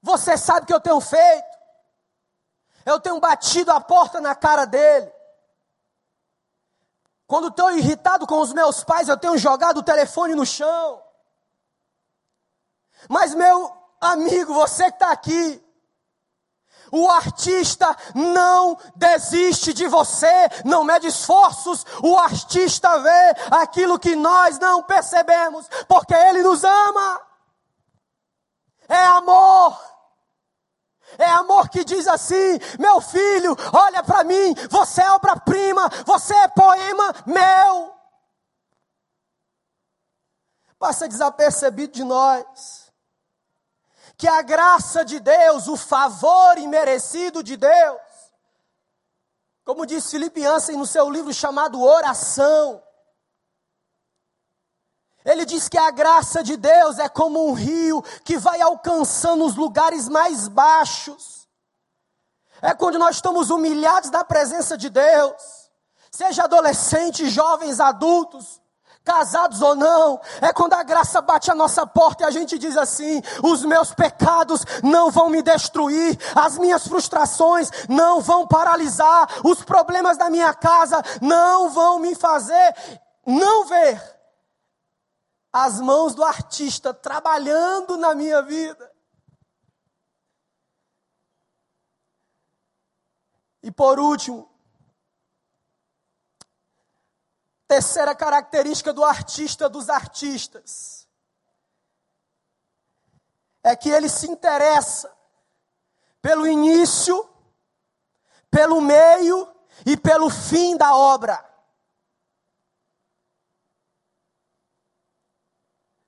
Você 0.00 0.36
sabe 0.36 0.64
o 0.64 0.66
que 0.66 0.74
eu 0.74 0.80
tenho 0.80 1.00
feito? 1.00 1.52
Eu 2.84 3.00
tenho 3.00 3.20
batido 3.20 3.70
a 3.70 3.80
porta 3.80 4.20
na 4.20 4.34
cara 4.34 4.64
dele. 4.64 5.12
Quando 7.26 7.48
estou 7.48 7.70
irritado 7.70 8.26
com 8.26 8.40
os 8.40 8.52
meus 8.52 8.82
pais, 8.84 9.08
eu 9.08 9.16
tenho 9.16 9.38
jogado 9.38 9.78
o 9.78 9.82
telefone 9.82 10.34
no 10.34 10.44
chão. 10.44 11.02
Mas, 13.08 13.34
meu 13.34 13.72
amigo, 14.00 14.52
você 14.54 14.84
que 14.84 14.90
está 14.90 15.12
aqui, 15.12 15.62
o 16.92 17.08
artista 17.08 17.96
não 18.14 18.76
desiste 18.94 19.72
de 19.72 19.88
você, 19.88 20.50
não 20.62 20.84
mede 20.84 21.06
esforços. 21.06 21.86
O 22.02 22.18
artista 22.18 22.98
vê 22.98 23.34
aquilo 23.50 23.98
que 23.98 24.14
nós 24.14 24.58
não 24.58 24.82
percebemos, 24.82 25.66
porque 25.88 26.12
ele 26.12 26.42
nos 26.42 26.62
ama. 26.62 27.20
É 28.86 29.04
amor. 29.06 29.80
É 31.16 31.30
amor 31.30 31.70
que 31.70 31.82
diz 31.82 32.06
assim: 32.06 32.58
meu 32.78 33.00
filho, 33.00 33.56
olha 33.72 34.02
para 34.02 34.22
mim, 34.22 34.54
você 34.68 35.00
é 35.00 35.10
obra-prima, 35.12 35.88
você 36.04 36.34
é 36.34 36.48
poema 36.48 37.14
meu. 37.24 37.94
Passa 40.78 41.08
desapercebido 41.08 41.94
de 41.94 42.04
nós 42.04 42.81
que 44.22 44.28
a 44.28 44.40
graça 44.40 45.04
de 45.04 45.18
Deus, 45.18 45.66
o 45.66 45.76
favor 45.76 46.56
imerecido 46.56 47.42
de 47.42 47.56
Deus, 47.56 48.00
como 49.64 49.84
diz 49.84 50.08
Filipe 50.08 50.46
Ansem 50.46 50.76
no 50.76 50.86
seu 50.86 51.10
livro 51.10 51.34
chamado 51.34 51.82
Oração, 51.82 52.80
ele 55.24 55.44
diz 55.44 55.68
que 55.68 55.76
a 55.76 55.90
graça 55.90 56.40
de 56.40 56.56
Deus 56.56 57.00
é 57.00 57.08
como 57.08 57.48
um 57.48 57.52
rio 57.52 58.00
que 58.24 58.38
vai 58.38 58.60
alcançando 58.60 59.44
os 59.44 59.56
lugares 59.56 60.08
mais 60.08 60.46
baixos. 60.46 61.48
É 62.60 62.72
quando 62.72 63.00
nós 63.00 63.16
estamos 63.16 63.50
humilhados 63.50 64.08
na 64.10 64.22
presença 64.22 64.78
de 64.78 64.88
Deus, 64.88 65.68
seja 66.12 66.44
adolescentes, 66.44 67.32
jovens, 67.32 67.80
adultos, 67.80 68.61
casados 69.04 69.60
ou 69.60 69.74
não, 69.74 70.20
é 70.40 70.52
quando 70.52 70.74
a 70.74 70.82
graça 70.82 71.20
bate 71.20 71.50
a 71.50 71.54
nossa 71.54 71.86
porta 71.86 72.22
e 72.22 72.26
a 72.26 72.30
gente 72.30 72.58
diz 72.58 72.76
assim: 72.76 73.22
os 73.42 73.64
meus 73.64 73.92
pecados 73.92 74.64
não 74.82 75.10
vão 75.10 75.28
me 75.28 75.42
destruir, 75.42 76.18
as 76.34 76.58
minhas 76.58 76.86
frustrações 76.86 77.70
não 77.88 78.20
vão 78.20 78.46
paralisar, 78.46 79.28
os 79.44 79.62
problemas 79.62 80.16
da 80.16 80.30
minha 80.30 80.54
casa 80.54 81.02
não 81.20 81.70
vão 81.70 81.98
me 81.98 82.14
fazer 82.14 82.74
não 83.26 83.64
ver 83.64 84.00
as 85.52 85.80
mãos 85.80 86.14
do 86.14 86.24
artista 86.24 86.94
trabalhando 86.94 87.96
na 87.96 88.14
minha 88.14 88.42
vida. 88.42 88.90
E 93.62 93.70
por 93.70 94.00
último, 94.00 94.50
Terceira 97.72 98.14
característica 98.14 98.92
do 98.92 99.02
artista 99.02 99.66
dos 99.66 99.88
artistas 99.88 101.08
é 103.64 103.74
que 103.74 103.88
ele 103.88 104.10
se 104.10 104.30
interessa 104.30 105.10
pelo 106.20 106.46
início, 106.46 107.26
pelo 108.50 108.78
meio 108.82 109.50
e 109.86 109.96
pelo 109.96 110.28
fim 110.28 110.76
da 110.76 110.94
obra. 110.94 111.42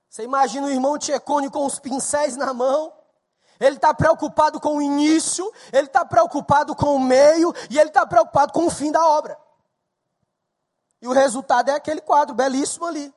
Você 0.07 0.21
imagina 0.21 0.67
o 0.67 0.69
irmão 0.69 0.99
Tchecone 0.99 1.49
com 1.49 1.65
os 1.65 1.79
pincéis 1.79 2.37
na 2.37 2.53
mão, 2.53 2.95
ele 3.59 3.77
está 3.77 3.91
preocupado 3.91 4.59
com 4.59 4.77
o 4.77 4.81
início, 4.83 5.51
ele 5.73 5.87
está 5.87 6.05
preocupado 6.05 6.75
com 6.75 6.95
o 6.95 6.99
meio 6.99 7.51
e 7.71 7.79
ele 7.79 7.89
está 7.89 8.05
preocupado 8.05 8.53
com 8.53 8.67
o 8.67 8.69
fim 8.69 8.91
da 8.91 9.03
obra. 9.03 9.44
E 11.05 11.07
o 11.07 11.11
resultado 11.11 11.69
é 11.69 11.75
aquele 11.75 12.01
quadro 12.01 12.33
belíssimo 12.33 12.87
ali. 12.87 13.13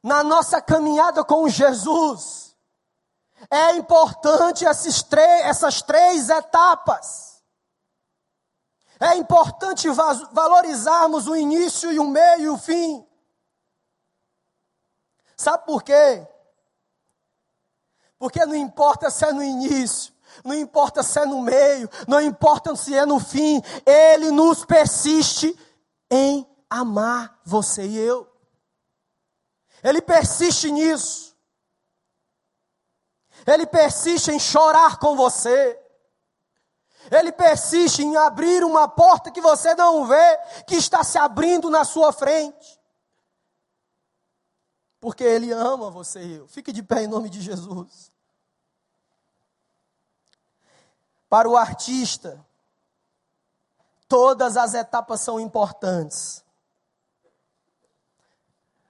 Na 0.00 0.22
nossa 0.22 0.62
caminhada 0.62 1.24
com 1.24 1.48
Jesus, 1.48 2.56
é 3.50 3.72
importante 3.72 4.64
essas 4.64 5.82
três 5.82 6.30
etapas. 6.30 7.42
É 9.00 9.16
importante 9.16 9.88
valorizarmos 10.30 11.26
o 11.26 11.34
início 11.34 11.90
e 11.90 11.98
o 11.98 12.06
meio 12.06 12.42
e 12.42 12.48
o 12.48 12.56
fim. 12.56 13.04
Sabe 15.36 15.66
por 15.66 15.82
quê? 15.82 16.28
Porque 18.20 18.46
não 18.46 18.54
importa 18.54 19.10
se 19.10 19.24
é 19.24 19.32
no 19.32 19.42
início, 19.42 20.14
não 20.44 20.54
importa 20.54 21.02
se 21.02 21.18
é 21.18 21.26
no 21.26 21.42
meio, 21.42 21.88
não 22.06 22.20
importa 22.20 22.74
se 22.76 22.94
é 22.94 23.04
no 23.04 23.18
fim, 23.18 23.62
Ele 23.84 24.30
nos 24.30 24.64
persiste 24.64 25.58
em 26.10 26.46
amar 26.68 27.40
você 27.44 27.86
e 27.86 27.98
eu. 27.98 28.30
Ele 29.82 30.00
persiste 30.02 30.70
nisso. 30.70 31.36
Ele 33.46 33.66
persiste 33.66 34.30
em 34.30 34.38
chorar 34.38 34.98
com 34.98 35.14
você. 35.14 35.80
Ele 37.10 37.30
persiste 37.30 38.02
em 38.02 38.16
abrir 38.16 38.64
uma 38.64 38.88
porta 38.88 39.30
que 39.30 39.40
você 39.40 39.74
não 39.76 40.06
vê, 40.06 40.38
que 40.66 40.74
está 40.74 41.04
se 41.04 41.16
abrindo 41.18 41.70
na 41.70 41.84
sua 41.84 42.12
frente. 42.12 42.80
Porque 45.00 45.22
Ele 45.22 45.52
ama 45.52 45.88
você 45.88 46.20
e 46.20 46.34
eu. 46.34 46.48
Fique 46.48 46.72
de 46.72 46.82
pé 46.82 47.04
em 47.04 47.06
nome 47.06 47.30
de 47.30 47.40
Jesus. 47.40 48.10
Para 51.28 51.48
o 51.48 51.56
artista, 51.56 52.44
todas 54.08 54.56
as 54.56 54.74
etapas 54.74 55.20
são 55.20 55.40
importantes. 55.40 56.44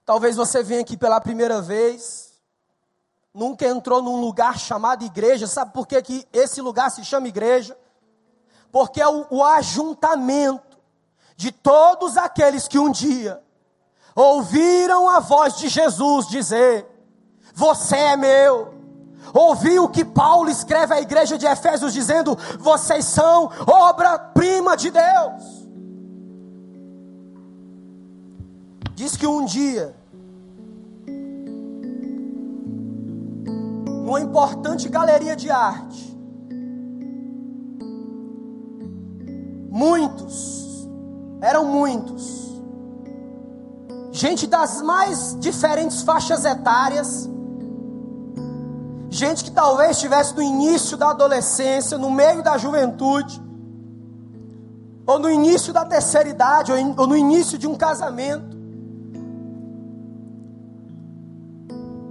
Talvez 0.04 0.36
você 0.36 0.62
venha 0.62 0.82
aqui 0.82 0.96
pela 0.96 1.20
primeira 1.20 1.60
vez, 1.60 2.40
nunca 3.34 3.66
entrou 3.66 4.00
num 4.00 4.20
lugar 4.20 4.58
chamado 4.58 5.04
igreja. 5.04 5.46
Sabe 5.46 5.72
por 5.72 5.86
que, 5.86 6.00
que 6.00 6.28
esse 6.32 6.60
lugar 6.60 6.90
se 6.90 7.04
chama 7.04 7.28
igreja? 7.28 7.76
Porque 8.70 9.00
é 9.00 9.08
o, 9.08 9.26
o 9.30 9.44
ajuntamento 9.44 10.78
de 11.36 11.50
todos 11.50 12.16
aqueles 12.16 12.68
que 12.68 12.78
um 12.78 12.90
dia 12.90 13.42
ouviram 14.14 15.08
a 15.08 15.20
voz 15.20 15.56
de 15.56 15.68
Jesus 15.68 16.28
dizer: 16.28 16.86
Você 17.52 17.96
é 17.96 18.16
meu, 18.16 18.74
ouvi 19.36 19.78
o 19.78 19.88
que 19.88 20.04
Paulo 20.04 20.48
escreve 20.48 20.94
à 20.94 21.00
igreja 21.00 21.36
de 21.36 21.46
Efésios 21.46 21.92
dizendo: 21.92 22.36
vocês 22.58 23.04
são 23.04 23.50
obra-prima 23.66 24.76
de 24.76 24.90
Deus. 24.90 25.66
Diz 28.94 29.14
que 29.14 29.26
um 29.26 29.44
dia, 29.44 29.94
numa 33.86 34.20
importante 34.20 34.88
galeria 34.88 35.36
de 35.36 35.50
arte, 35.50 36.16
muitos, 39.68 40.88
eram 41.42 41.66
muitos, 41.66 42.58
gente 44.12 44.46
das 44.46 44.80
mais 44.80 45.36
diferentes 45.38 46.00
faixas 46.00 46.46
etárias, 46.46 47.28
Gente 49.16 49.44
que 49.44 49.50
talvez 49.50 49.92
estivesse 49.92 50.34
no 50.34 50.42
início 50.42 50.94
da 50.94 51.08
adolescência, 51.08 51.96
no 51.96 52.10
meio 52.10 52.42
da 52.42 52.58
juventude, 52.58 53.42
ou 55.06 55.18
no 55.18 55.30
início 55.30 55.72
da 55.72 55.86
terceira 55.86 56.28
idade, 56.28 56.70
ou, 56.70 57.06
no 57.06 57.16
início 57.16 57.56
de 57.56 57.66
um 57.66 57.74
casamento, 57.74 58.54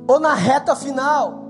ou 0.07 0.19
na 0.19 0.33
reta 0.33 0.75
final. 0.75 1.45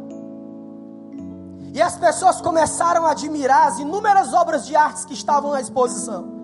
E 1.74 1.82
as 1.82 1.96
pessoas 1.96 2.42
começaram 2.42 3.06
a 3.06 3.12
admirar 3.12 3.70
as 3.70 3.80
inúmeras 3.80 4.34
obras 4.34 4.66
de 4.66 4.76
artes 4.76 5.06
que 5.06 5.14
estavam 5.14 5.52
na 5.52 5.62
exposição. 5.62 6.36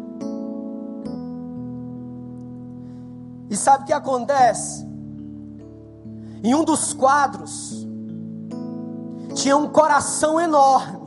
E 3.49 3.57
sabe 3.57 3.83
o 3.83 3.87
que 3.87 3.91
acontece? 3.91 4.87
Em 6.41 6.55
um 6.55 6.63
dos 6.63 6.93
quadros, 6.93 7.80
tinha 9.31 9.55
um 9.55 9.67
coração 9.67 10.39
enorme. 10.39 11.01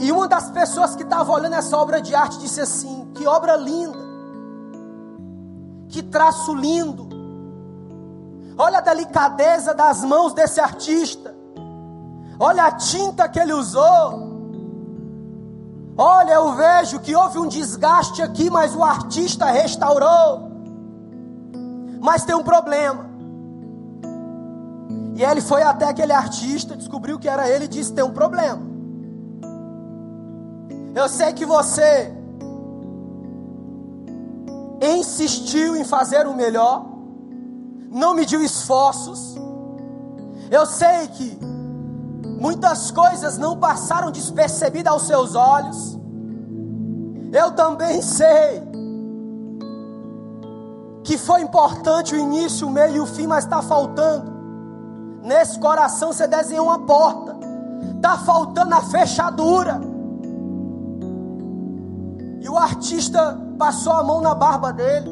E 0.00 0.12
uma 0.12 0.28
das 0.28 0.50
pessoas 0.50 0.94
que 0.94 1.02
estava 1.02 1.32
olhando 1.32 1.54
essa 1.54 1.76
obra 1.76 2.00
de 2.00 2.14
arte 2.14 2.38
disse 2.38 2.60
assim: 2.60 3.10
Que 3.14 3.26
obra 3.26 3.56
linda, 3.56 3.98
que 5.88 6.02
traço 6.02 6.54
lindo. 6.54 7.08
Olha 8.56 8.78
a 8.78 8.82
delicadeza 8.82 9.74
das 9.74 10.04
mãos 10.04 10.32
desse 10.32 10.60
artista. 10.60 11.34
Olha 12.38 12.64
a 12.64 12.72
tinta 12.72 13.28
que 13.28 13.38
ele 13.38 13.52
usou. 13.52 14.34
Olha, 15.96 16.32
eu 16.32 16.52
vejo 16.54 17.00
que 17.00 17.14
houve 17.14 17.38
um 17.38 17.46
desgaste 17.46 18.20
aqui, 18.20 18.50
mas 18.50 18.74
o 18.74 18.82
artista 18.82 19.46
restaurou. 19.46 20.50
Mas 22.00 22.24
tem 22.24 22.34
um 22.34 22.42
problema. 22.42 23.13
E 25.14 25.22
ele 25.22 25.40
foi 25.40 25.62
até 25.62 25.86
aquele 25.86 26.12
artista, 26.12 26.76
descobriu 26.76 27.18
que 27.18 27.28
era 27.28 27.48
ele 27.48 27.66
e 27.66 27.68
disse: 27.68 27.92
tem 27.92 28.04
um 28.04 28.12
problema. 28.12 28.60
Eu 30.94 31.08
sei 31.08 31.32
que 31.32 31.46
você 31.46 32.12
insistiu 34.82 35.76
em 35.76 35.84
fazer 35.84 36.26
o 36.26 36.34
melhor, 36.34 36.84
não 37.90 38.14
mediu 38.14 38.42
esforços. 38.42 39.36
Eu 40.50 40.66
sei 40.66 41.08
que 41.08 41.38
muitas 42.40 42.90
coisas 42.90 43.38
não 43.38 43.56
passaram 43.56 44.10
despercebidas 44.10 44.92
aos 44.92 45.06
seus 45.06 45.34
olhos. 45.36 45.98
Eu 47.32 47.52
também 47.52 48.02
sei 48.02 48.62
que 51.04 51.16
foi 51.18 51.42
importante 51.42 52.14
o 52.14 52.18
início, 52.18 52.66
o 52.66 52.70
meio 52.70 52.96
e 52.96 53.00
o 53.00 53.06
fim, 53.06 53.26
mas 53.26 53.44
está 53.44 53.60
faltando 53.62 54.33
Nesse 55.24 55.58
coração 55.58 56.12
você 56.12 56.26
desenhou 56.26 56.66
uma 56.66 56.80
porta. 56.80 57.34
Está 57.96 58.18
faltando 58.18 58.74
a 58.74 58.82
fechadura. 58.82 59.80
E 62.42 62.48
o 62.48 62.58
artista 62.58 63.40
passou 63.58 63.94
a 63.94 64.02
mão 64.02 64.20
na 64.20 64.34
barba 64.34 64.70
dele. 64.70 65.10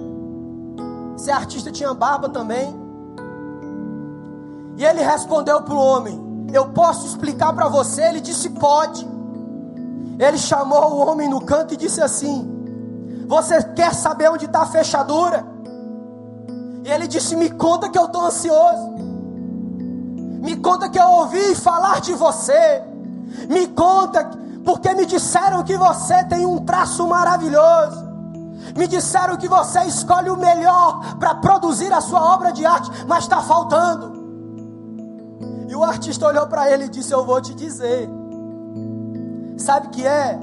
Esse 1.16 1.30
artista 1.30 1.72
tinha 1.72 1.94
barba 1.94 2.28
também. 2.28 2.78
E 4.76 4.84
ele 4.84 5.02
respondeu 5.02 5.62
para 5.62 5.72
o 5.72 5.78
homem: 5.78 6.46
Eu 6.52 6.68
posso 6.72 7.06
explicar 7.06 7.54
para 7.54 7.68
você? 7.68 8.02
Ele 8.02 8.20
disse: 8.20 8.50
Pode. 8.50 9.08
Ele 10.18 10.36
chamou 10.36 10.92
o 10.92 11.08
homem 11.08 11.26
no 11.26 11.40
canto 11.40 11.72
e 11.72 11.76
disse 11.78 12.02
assim: 12.02 13.24
Você 13.26 13.62
quer 13.62 13.94
saber 13.94 14.30
onde 14.30 14.44
está 14.44 14.60
a 14.60 14.66
fechadura? 14.66 15.42
E 16.84 16.90
ele 16.90 17.08
disse: 17.08 17.34
Me 17.34 17.48
conta 17.48 17.88
que 17.88 17.98
eu 17.98 18.04
estou 18.04 18.26
ansioso. 18.26 19.11
Me 20.42 20.56
conta 20.56 20.88
que 20.88 20.98
eu 20.98 21.08
ouvi 21.08 21.54
falar 21.54 22.00
de 22.00 22.14
você. 22.14 22.82
Me 23.48 23.68
conta, 23.68 24.28
porque 24.64 24.92
me 24.92 25.06
disseram 25.06 25.62
que 25.62 25.76
você 25.76 26.24
tem 26.24 26.44
um 26.44 26.58
traço 26.64 27.06
maravilhoso. 27.06 28.10
Me 28.76 28.88
disseram 28.88 29.36
que 29.36 29.46
você 29.46 29.84
escolhe 29.84 30.30
o 30.30 30.36
melhor 30.36 31.16
para 31.16 31.36
produzir 31.36 31.92
a 31.92 32.00
sua 32.00 32.20
obra 32.34 32.50
de 32.50 32.66
arte, 32.66 32.90
mas 33.06 33.22
está 33.22 33.40
faltando. 33.40 34.20
E 35.68 35.76
o 35.76 35.84
artista 35.84 36.26
olhou 36.26 36.48
para 36.48 36.68
ele 36.68 36.86
e 36.86 36.88
disse: 36.88 37.12
Eu 37.12 37.24
vou 37.24 37.40
te 37.40 37.54
dizer. 37.54 38.10
Sabe 39.56 39.86
o 39.86 39.90
que 39.90 40.04
é? 40.04 40.40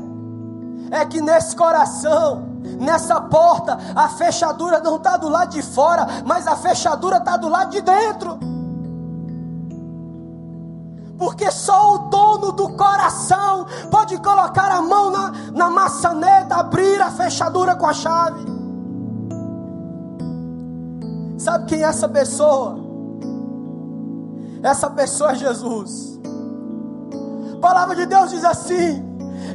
É 0.92 1.06
que 1.06 1.20
nesse 1.20 1.54
coração, 1.58 2.48
nessa 2.80 3.20
porta, 3.20 3.78
a 3.94 4.08
fechadura 4.08 4.80
não 4.80 4.96
está 4.96 5.18
do 5.18 5.28
lado 5.28 5.50
de 5.50 5.62
fora, 5.62 6.08
mas 6.26 6.48
a 6.48 6.56
fechadura 6.56 7.18
está 7.18 7.36
do 7.36 7.50
lado 7.50 7.72
de 7.72 7.82
dentro 7.82 8.50
porque 11.20 11.52
só 11.52 11.96
o 11.96 11.98
dono 12.10 12.54
do 12.54 12.70
coração, 12.70 13.68
pode 13.92 14.18
colocar 14.20 14.72
a 14.72 14.82
mão 14.82 15.12
na, 15.12 15.34
na 15.54 15.70
maçaneta, 15.70 16.56
abrir 16.56 17.02
a 17.02 17.12
fechadura 17.12 17.76
com 17.76 17.86
a 17.86 17.94
chave. 17.94 18.40
Sabe 21.38 21.66
quem 21.66 21.84
é 21.84 21.88
essa 21.88 22.08
pessoa? 22.08 22.80
Essa 24.64 24.90
pessoa 24.90 25.34
é 25.34 25.36
Jesus. 25.36 26.20
A 27.54 27.60
palavra 27.60 27.98
de 27.98 28.06
Deus 28.06 28.30
diz 28.30 28.46
assim: 28.46 29.04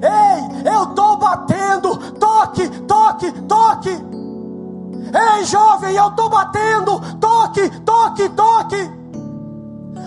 Ei, 0.03 0.71
eu 0.71 0.85
estou 0.85 1.17
batendo, 1.17 1.97
toque, 2.13 2.69
toque, 2.83 3.33
toque. 3.43 3.91
Ei, 3.91 5.45
jovem, 5.45 5.95
eu 5.95 6.09
estou 6.09 6.29
batendo, 6.29 7.01
toque, 7.19 7.71
toque, 7.81 8.29
toque. 8.31 9.04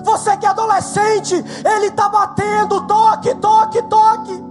Você 0.03 0.35
que 0.37 0.45
é 0.45 0.49
adolescente, 0.49 1.33
ele 1.35 1.87
está 1.87 2.09
batendo, 2.09 2.81
toque, 2.87 3.35
toque, 3.35 3.81
toque. 3.83 4.47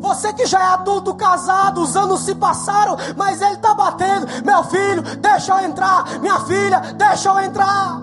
Você 0.00 0.32
que 0.32 0.46
já 0.46 0.58
é 0.58 0.66
adulto, 0.66 1.14
casado, 1.14 1.80
os 1.80 1.96
anos 1.96 2.22
se 2.22 2.34
passaram, 2.34 2.96
mas 3.16 3.40
ele 3.40 3.54
está 3.54 3.72
batendo. 3.72 4.26
Meu 4.44 4.64
filho, 4.64 5.02
deixa 5.18 5.54
eu 5.54 5.68
entrar. 5.68 6.18
Minha 6.20 6.40
filha, 6.40 6.80
deixa 6.96 7.28
eu 7.28 7.38
entrar. 7.40 8.00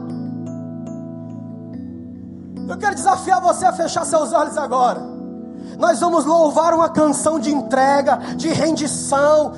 Eu 2.70 2.78
quero 2.78 2.95
desafiar 2.95 3.41
você 3.41 3.66
a 3.66 3.74
fechar 3.74 4.06
seus 4.06 4.32
olhos 4.32 4.58
agora. 4.58 5.02
Nós 5.78 6.00
vamos 6.00 6.24
louvar 6.24 6.74
uma 6.74 6.89
canção 6.89 7.39
de 7.39 7.54
entrega, 7.54 8.18
de 8.36 8.47
rendição. 8.50 9.54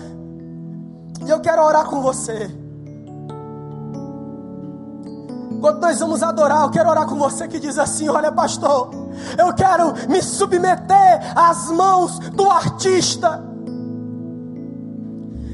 E 1.26 1.30
eu 1.30 1.40
quero 1.42 1.64
orar 1.64 1.86
com 1.86 2.02
você. 2.02 2.61
Quando 5.62 5.80
nós 5.80 6.00
vamos 6.00 6.24
adorar, 6.24 6.64
eu 6.64 6.72
quero 6.72 6.90
orar 6.90 7.06
com 7.06 7.16
você 7.16 7.48
que 7.48 7.60
diz 7.60 7.78
assim: 7.78 8.10
Olha, 8.10 8.32
pastor, 8.32 8.90
eu 9.38 9.54
quero 9.54 9.94
me 10.10 10.20
submeter 10.22 11.22
às 11.36 11.68
mãos 11.68 12.18
do 12.18 12.50
artista. 12.50 13.44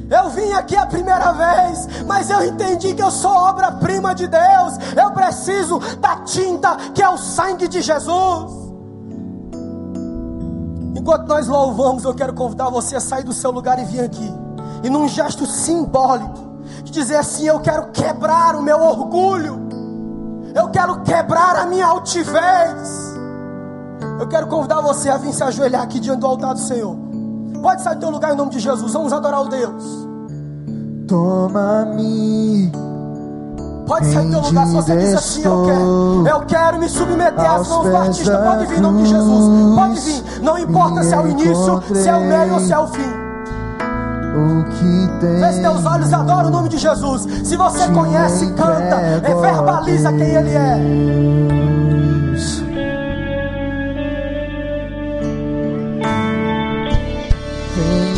Eu 0.10 0.30
vim 0.30 0.54
aqui 0.54 0.78
a 0.78 0.86
primeira 0.86 1.34
vez, 1.34 2.04
mas 2.06 2.30
eu 2.30 2.42
entendi 2.46 2.94
que 2.94 3.04
eu 3.04 3.12
sou 3.12 3.30
obra-prima 3.30 4.16
de 4.16 4.26
Deus. 4.28 4.78
Eu 4.96 5.12
preciso 5.12 5.80
da 6.00 6.16
tinta 6.22 6.78
que 6.96 7.04
é 7.04 7.10
o 7.10 7.18
sangue 7.18 7.68
de 7.68 7.82
Jesus. 7.82 8.68
Enquanto 10.96 11.28
nós 11.28 11.48
louvamos, 11.50 12.06
eu 12.06 12.16
quero 12.16 12.34
convidar 12.34 12.70
você 12.70 12.96
a 12.96 13.02
sair 13.02 13.26
do 13.26 13.34
seu 13.34 13.52
lugar 13.52 13.78
e 13.78 13.84
vir 13.84 14.00
aqui. 14.00 14.34
E 14.84 14.90
num 14.90 15.10
gesto 15.10 15.46
simbólico, 15.46 16.48
dizer 16.86 17.18
assim: 17.18 17.46
Eu 17.46 17.60
quero 17.60 17.92
quebrar 17.92 18.56
o 18.56 18.62
meu 18.62 18.82
orgulho. 18.82 19.67
Eu 20.54 20.70
quero 20.70 21.02
quebrar 21.02 21.56
a 21.56 21.66
minha 21.66 21.86
altivez. 21.86 23.18
Eu 24.20 24.28
quero 24.28 24.48
convidar 24.48 24.82
você 24.82 25.10
a 25.10 25.18
vir 25.18 25.34
se 25.34 25.44
ajoelhar 25.44 25.84
aqui 25.84 26.00
diante 26.00 26.20
do 26.20 26.28
altar 26.28 26.54
do 26.54 26.60
Senhor. 26.60 26.96
Pode 27.62 27.82
sair 27.82 27.96
do 27.96 28.02
teu 28.02 28.10
lugar 28.10 28.34
em 28.34 28.38
nome 28.38 28.52
de 28.52 28.60
Jesus. 28.60 28.94
Vamos 28.94 29.14
adorar 29.14 29.42
o 29.42 29.48
Deus. 29.48 30.08
Toma-me. 31.08 32.72
Pode 33.88 34.06
sair 34.08 34.26
do 34.26 34.32
teu 34.32 34.42
lugar 34.42 34.68
se 34.68 34.74
você 34.74 34.98
diz 34.98 35.14
assim: 35.14 35.44
Eu 35.44 35.66
quero, 35.66 36.28
eu 36.28 36.46
quero 36.46 36.80
me 36.80 36.90
submeter 36.90 37.52
às 37.52 37.68
mãos 37.68 37.90
do 37.90 37.96
artista. 37.96 38.38
Pode 38.38 38.66
vir 38.66 38.78
em 38.78 38.82
nome 38.82 39.04
de 39.04 39.10
Jesus. 39.10 39.76
Pode 39.76 40.00
vir. 40.00 40.42
Não 40.42 40.58
importa 40.58 41.04
se 41.04 41.14
é 41.14 41.20
o 41.20 41.28
início, 41.28 41.84
se 41.96 42.10
é 42.10 42.16
o 42.16 42.22
meio 42.22 42.54
ou 42.54 42.60
se 42.60 42.74
é 42.74 42.80
o 42.80 42.88
fim. 42.88 43.27
O 44.38 44.64
que 44.66 45.08
tem 45.20 45.40
Feche 45.40 45.62
teus 45.62 45.84
olhos 45.84 46.12
e 46.12 46.14
adora 46.14 46.46
o 46.46 46.52
nome 46.52 46.70
de 46.70 46.78
Jesus. 46.78 47.24
Se 47.44 47.58
você 47.58 47.88
conhece, 47.88 48.46
canta, 48.52 49.02
e 49.02 49.20
verbaliza 49.42 50.14
quem 50.14 50.36
Ele 50.36 50.52
é. 50.52 50.78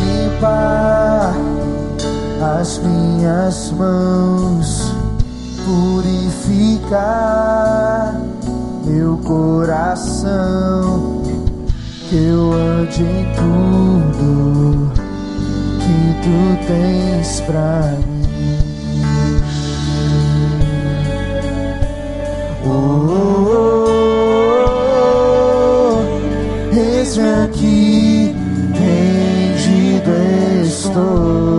Limpar 0.01 1.33
as 2.59 2.79
minhas 2.79 3.71
mãos, 3.71 4.93
purificar 5.65 6.99
meu 8.85 9.17
coração, 9.19 11.21
que 12.09 12.15
eu 12.15 12.51
ande 12.51 13.03
em 13.03 13.25
tudo 13.35 14.91
que 15.89 16.13
tu 16.21 16.37
tens 16.67 17.41
pra 17.41 17.97
mim. 18.07 18.57
Oh, 22.63 22.69
oh, 22.69 23.87
oh, 25.91 26.77
eis-me 26.77 27.29
aqui, 27.45 28.35
rendido 28.73 30.11
estou. 30.63 31.58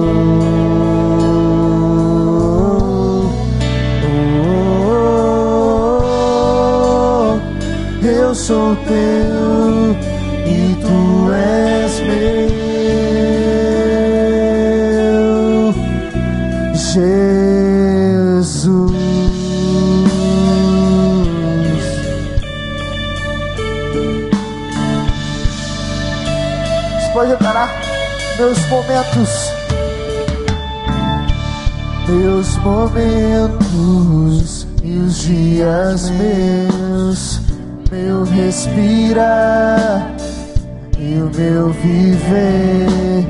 Jesus. 16.80 18.70
Pode 27.12 27.32
declarar 27.32 27.68
meus 28.38 28.58
momentos, 28.68 29.52
meus 32.08 32.56
momentos 32.58 34.66
e 34.82 34.96
os 34.96 35.18
dias 35.18 36.10
meus, 36.10 37.42
meu 37.90 38.24
respirar 38.24 40.10
e 40.98 41.20
o 41.20 41.30
meu 41.36 41.70
viver, 41.72 43.28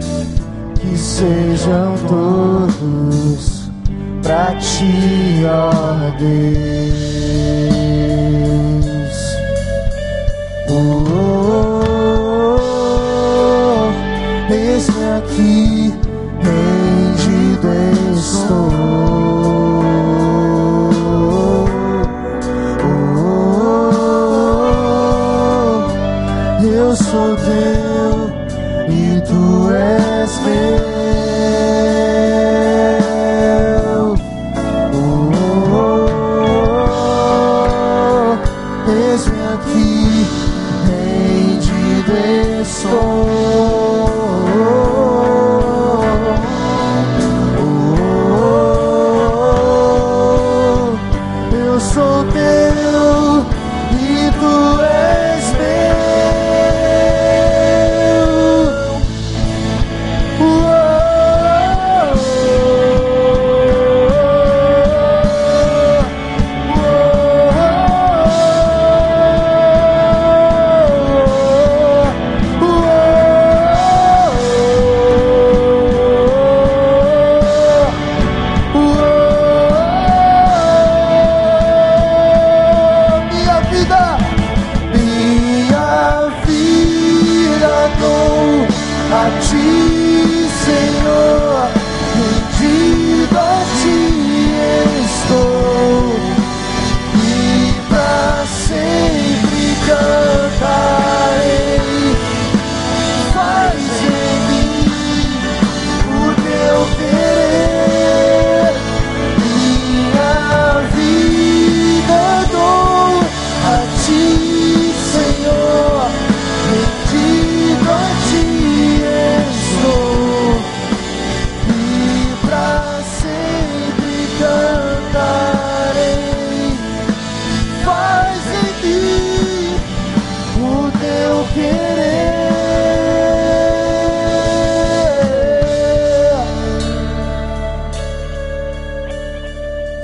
que 0.81 0.97
sejam 0.97 1.95
todos 2.09 3.71
pra 4.23 4.55
ti, 4.57 5.45
ó 5.45 5.71
Deus. 6.19 7.01
Oh, 10.69 11.05
oh, 11.13 12.61
oh, 14.49 14.53
eis-me 14.53 15.05
aqui, 15.19 15.93
rendido 16.41 17.69
estou. 18.15 18.71
Oh, 22.83 23.45
eu 26.65 26.97
sou 26.97 27.37
teu 27.37 27.80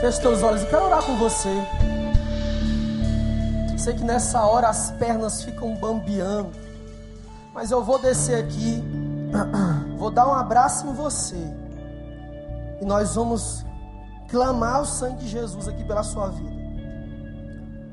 Feche 0.07 0.21
teus 0.21 0.41
olhos, 0.41 0.63
eu 0.63 0.69
quero 0.69 0.85
orar 0.85 1.03
com 1.03 1.17
você. 1.17 1.51
Sei 3.77 3.93
que 3.93 4.05
nessa 4.05 4.41
hora 4.47 4.69
as 4.69 4.93
pernas 4.93 5.43
ficam 5.43 5.75
bambeando, 5.75 6.53
mas 7.53 7.73
eu 7.73 7.83
vou 7.83 7.99
descer 7.99 8.45
aqui, 8.45 8.85
vou 9.99 10.13
dar 10.13 10.29
um 10.29 10.33
abraço 10.33 10.87
em 10.87 10.93
você, 10.93 11.53
e 12.81 12.85
nós 12.85 13.17
vamos 13.17 13.67
clamar 14.29 14.83
o 14.83 14.87
sangue 14.87 15.25
de 15.25 15.29
Jesus 15.29 15.67
aqui 15.67 15.83
pela 15.83 16.05
sua 16.05 16.29
vida. 16.29 16.55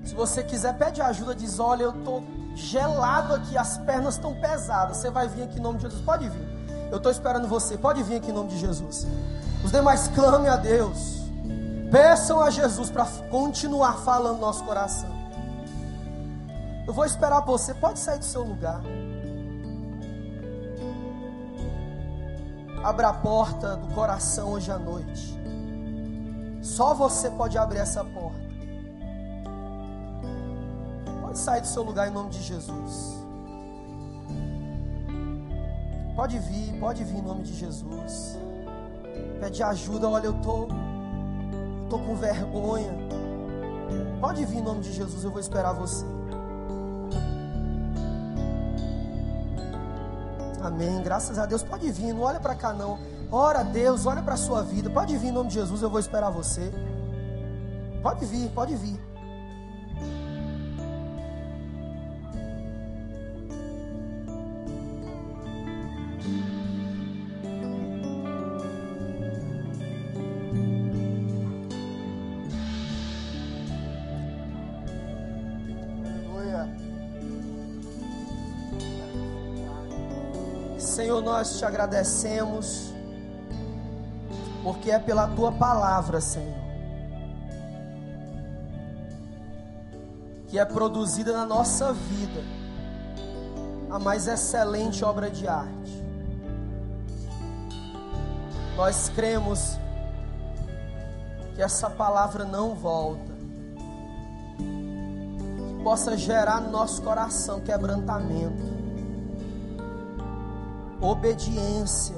Se 0.06 0.14
você 0.14 0.44
quiser, 0.44 0.78
pede 0.78 1.02
ajuda, 1.02 1.34
diz: 1.34 1.58
Olha, 1.58 1.82
eu 1.82 1.98
estou 1.98 2.24
gelado 2.54 3.34
aqui, 3.34 3.58
as 3.58 3.80
pernas 3.80 4.14
estão 4.18 4.36
pesadas. 4.36 4.98
Você 4.98 5.10
vai 5.10 5.28
vir 5.28 5.46
aqui 5.46 5.58
em 5.58 5.64
nome 5.64 5.80
de 5.80 5.86
Jesus. 5.86 6.04
Pode 6.04 6.30
vir. 6.30 6.48
Eu 6.92 6.98
estou 6.98 7.12
esperando 7.12 7.48
você. 7.48 7.76
Pode 7.76 8.04
vir 8.04 8.18
aqui 8.18 8.30
em 8.30 8.34
nome 8.34 8.50
de 8.50 8.60
Jesus. 8.60 9.08
Os 9.66 9.72
demais 9.72 10.10
clamem 10.10 10.48
a 10.48 10.58
Deus. 10.58 11.23
Peçam 11.94 12.42
a 12.42 12.50
Jesus 12.50 12.90
para 12.90 13.06
continuar 13.30 14.00
falando 14.00 14.38
no 14.38 14.42
nosso 14.42 14.64
coração. 14.64 15.12
Eu 16.88 16.92
vou 16.92 17.06
esperar 17.06 17.44
por 17.44 17.52
você. 17.52 17.72
Pode 17.72 18.00
sair 18.00 18.18
do 18.18 18.26
seu 18.26 18.42
lugar. 18.42 18.82
Abra 22.84 23.10
a 23.10 23.14
porta 23.14 23.78
do 23.78 23.94
coração 23.94 24.54
hoje 24.54 24.72
à 24.72 24.80
noite. 24.80 25.40
Só 26.64 26.96
você 26.96 27.30
pode 27.30 27.60
abrir 27.60 27.78
essa 27.78 28.04
porta. 28.04 28.42
Pode 31.22 31.38
sair 31.38 31.62
do 31.62 31.68
seu 31.68 31.84
lugar 31.84 32.08
em 32.08 32.12
nome 32.12 32.32
de 32.32 32.42
Jesus. 32.42 33.24
Pode 36.16 36.40
vir, 36.40 36.80
pode 36.80 37.04
vir 37.04 37.20
em 37.20 37.22
nome 37.22 37.44
de 37.44 37.54
Jesus. 37.54 38.40
Pede 39.40 39.62
ajuda, 39.62 40.10
olha, 40.10 40.26
eu 40.26 40.34
tô, 40.42 40.68
tô 41.94 42.00
com 42.00 42.16
vergonha. 42.16 42.92
Pode 44.20 44.44
vir 44.46 44.58
em 44.58 44.64
nome 44.64 44.82
de 44.82 44.92
Jesus, 44.92 45.24
eu 45.24 45.30
vou 45.30 45.40
esperar 45.40 45.74
você. 45.74 46.04
Amém. 50.64 51.04
Graças 51.04 51.38
a 51.38 51.46
Deus. 51.46 51.62
Pode 51.62 51.92
vir, 51.92 52.14
não 52.14 52.22
olha 52.22 52.40
para 52.40 52.56
cá 52.56 52.74
não. 52.74 52.98
Ora 53.32 53.60
a 53.60 53.64
Deus, 53.64 54.08
olha 54.08 54.24
para 54.24 54.34
a 54.34 54.38
sua 54.38 54.64
vida. 54.64 54.90
Pode 54.90 55.16
vir 55.18 55.28
em 55.28 55.32
nome 55.32 55.50
de 55.50 55.56
Jesus, 55.56 55.84
eu 55.84 55.90
vou 55.90 56.00
esperar 56.00 56.32
você. 56.32 56.72
Pode 58.02 58.26
vir, 58.26 58.50
pode 58.50 58.76
vir. 58.76 59.00
Nós 81.44 81.58
te 81.58 81.66
agradecemos 81.66 82.94
porque 84.64 84.90
é 84.90 84.98
pela 84.98 85.28
tua 85.28 85.52
palavra, 85.52 86.22
Senhor, 86.22 86.56
que 90.48 90.58
é 90.58 90.64
produzida 90.64 91.34
na 91.34 91.46
nossa 91.46 91.92
vida 91.92 92.42
a 93.90 94.00
mais 94.00 94.26
excelente 94.26 95.04
obra 95.04 95.30
de 95.30 95.46
arte. 95.46 96.02
Nós 98.78 99.10
cremos 99.10 99.78
que 101.56 101.62
essa 101.62 101.90
palavra 101.90 102.46
não 102.46 102.74
volta, 102.74 103.34
que 104.56 105.84
possa 105.84 106.16
gerar 106.16 106.62
no 106.62 106.72
nosso 106.72 107.02
coração 107.02 107.60
quebrantamento, 107.60 108.73
obediência 111.04 112.16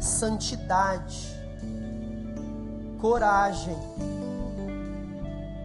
santidade, 0.00 1.28
coragem 2.98 3.76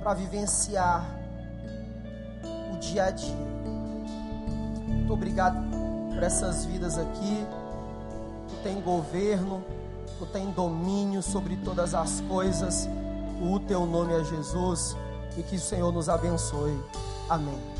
para 0.01 0.13
vivenciar 0.13 1.05
o 2.73 2.77
dia 2.79 3.05
a 3.05 3.11
dia. 3.11 3.35
Muito 4.87 5.13
obrigado 5.13 5.57
por 6.13 6.21
essas 6.21 6.65
vidas 6.65 6.97
aqui. 6.97 7.45
Tu 8.49 8.55
tem 8.61 8.81
governo, 8.81 9.63
tu 10.19 10.25
tem 10.25 10.51
domínio 10.51 11.23
sobre 11.23 11.55
todas 11.57 11.95
as 11.95 12.21
coisas. 12.21 12.87
O 13.41 13.59
teu 13.59 13.85
nome 13.85 14.13
é 14.13 14.23
Jesus 14.23 14.95
e 15.37 15.43
que 15.43 15.55
o 15.55 15.59
Senhor 15.59 15.91
nos 15.91 16.09
abençoe. 16.09 16.77
Amém. 17.29 17.74